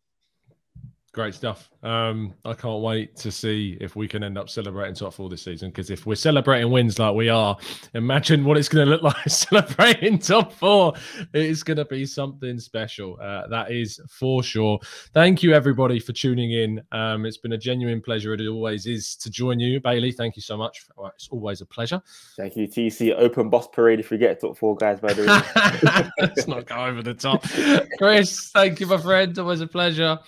Great 1.15 1.33
stuff. 1.33 1.69
Um, 1.81 2.33
I 2.43 2.53
can't 2.53 2.81
wait 2.81 3.15
to 3.15 3.31
see 3.31 3.77
if 3.79 3.95
we 3.95 4.05
can 4.05 4.21
end 4.21 4.37
up 4.37 4.49
celebrating 4.49 4.95
top 4.95 5.13
four 5.13 5.29
this 5.29 5.43
season. 5.43 5.69
Because 5.69 5.89
if 5.89 6.05
we're 6.05 6.15
celebrating 6.15 6.69
wins 6.69 6.99
like 6.99 7.15
we 7.15 7.29
are, 7.29 7.55
imagine 7.93 8.43
what 8.43 8.57
it's 8.57 8.67
going 8.67 8.85
to 8.85 8.91
look 8.91 9.01
like 9.15 9.15
celebrating 9.29 10.19
top 10.19 10.51
four. 10.51 10.91
It's 11.33 11.63
going 11.63 11.77
to 11.77 11.85
be 11.85 12.05
something 12.05 12.59
special. 12.59 13.17
Uh, 13.21 13.47
that 13.47 13.71
is 13.71 13.97
for 14.09 14.43
sure. 14.43 14.77
Thank 15.13 15.41
you, 15.41 15.53
everybody, 15.53 16.01
for 16.01 16.11
tuning 16.11 16.51
in. 16.51 16.83
Um, 16.91 17.25
it's 17.25 17.37
been 17.37 17.53
a 17.53 17.57
genuine 17.57 18.01
pleasure. 18.01 18.33
It 18.33 18.45
always 18.45 18.85
is 18.85 19.15
to 19.15 19.29
join 19.29 19.57
you, 19.57 19.79
Bailey. 19.79 20.11
Thank 20.11 20.35
you 20.35 20.41
so 20.41 20.57
much. 20.57 20.85
It's 21.15 21.29
always 21.29 21.61
a 21.61 21.65
pleasure. 21.65 22.01
Thank 22.35 22.57
you, 22.57 22.67
TC. 22.67 23.15
Open 23.17 23.49
boss 23.49 23.69
parade 23.69 24.01
if 24.01 24.09
we 24.09 24.17
get 24.17 24.41
top 24.41 24.57
four 24.57 24.75
guys, 24.75 24.99
by 24.99 25.13
the 25.13 25.21
way. 25.21 26.09
Let's 26.19 26.45
not 26.45 26.65
go 26.65 26.75
over 26.75 27.01
the 27.01 27.13
top. 27.13 27.45
Chris, 27.97 28.51
thank 28.51 28.81
you, 28.81 28.87
my 28.87 28.97
friend. 28.97 29.39
Always 29.39 29.61
a 29.61 29.67
pleasure. 29.67 30.19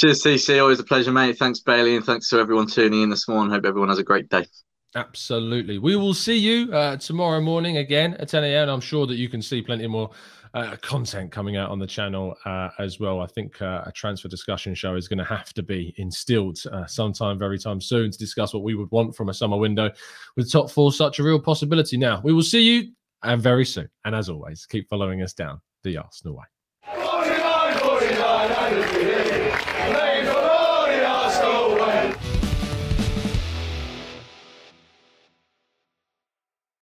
Cheers, 0.00 0.22
TC. 0.22 0.62
Always 0.62 0.80
a 0.80 0.84
pleasure, 0.84 1.12
mate. 1.12 1.36
Thanks, 1.36 1.60
Bailey, 1.60 1.94
and 1.94 2.02
thanks 2.02 2.30
to 2.30 2.38
everyone 2.38 2.66
tuning 2.66 3.02
in 3.02 3.10
this 3.10 3.28
morning. 3.28 3.52
Hope 3.52 3.66
everyone 3.66 3.90
has 3.90 3.98
a 3.98 4.02
great 4.02 4.30
day. 4.30 4.46
Absolutely. 4.94 5.76
We 5.76 5.94
will 5.94 6.14
see 6.14 6.38
you 6.38 6.72
uh, 6.72 6.96
tomorrow 6.96 7.38
morning 7.42 7.76
again 7.76 8.14
at 8.14 8.30
10 8.30 8.42
a.m. 8.44 8.70
I'm 8.70 8.80
sure 8.80 9.06
that 9.06 9.16
you 9.16 9.28
can 9.28 9.42
see 9.42 9.60
plenty 9.60 9.86
more 9.86 10.08
uh, 10.54 10.76
content 10.80 11.32
coming 11.32 11.58
out 11.58 11.70
on 11.70 11.78
the 11.78 11.86
channel 11.86 12.34
uh, 12.46 12.70
as 12.78 12.98
well. 12.98 13.20
I 13.20 13.26
think 13.26 13.60
uh, 13.60 13.82
a 13.84 13.92
transfer 13.92 14.28
discussion 14.28 14.74
show 14.74 14.94
is 14.94 15.06
going 15.06 15.18
to 15.18 15.24
have 15.24 15.52
to 15.52 15.62
be 15.62 15.92
instilled 15.98 16.58
uh, 16.72 16.86
sometime 16.86 17.38
very 17.38 17.58
time 17.58 17.78
soon 17.78 18.10
to 18.10 18.16
discuss 18.16 18.54
what 18.54 18.62
we 18.62 18.74
would 18.74 18.90
want 18.90 19.14
from 19.14 19.28
a 19.28 19.34
summer 19.34 19.58
window 19.58 19.90
with 20.34 20.50
top 20.50 20.70
four 20.70 20.94
such 20.94 21.18
a 21.18 21.22
real 21.22 21.38
possibility. 21.38 21.98
Now, 21.98 22.22
we 22.24 22.32
will 22.32 22.40
see 22.40 22.62
you 22.62 22.92
very 23.36 23.66
soon. 23.66 23.90
And 24.06 24.14
as 24.14 24.30
always, 24.30 24.64
keep 24.64 24.88
following 24.88 25.20
us 25.20 25.34
down 25.34 25.60
the 25.82 25.98
Arsenal 25.98 26.38
way. 26.38 26.44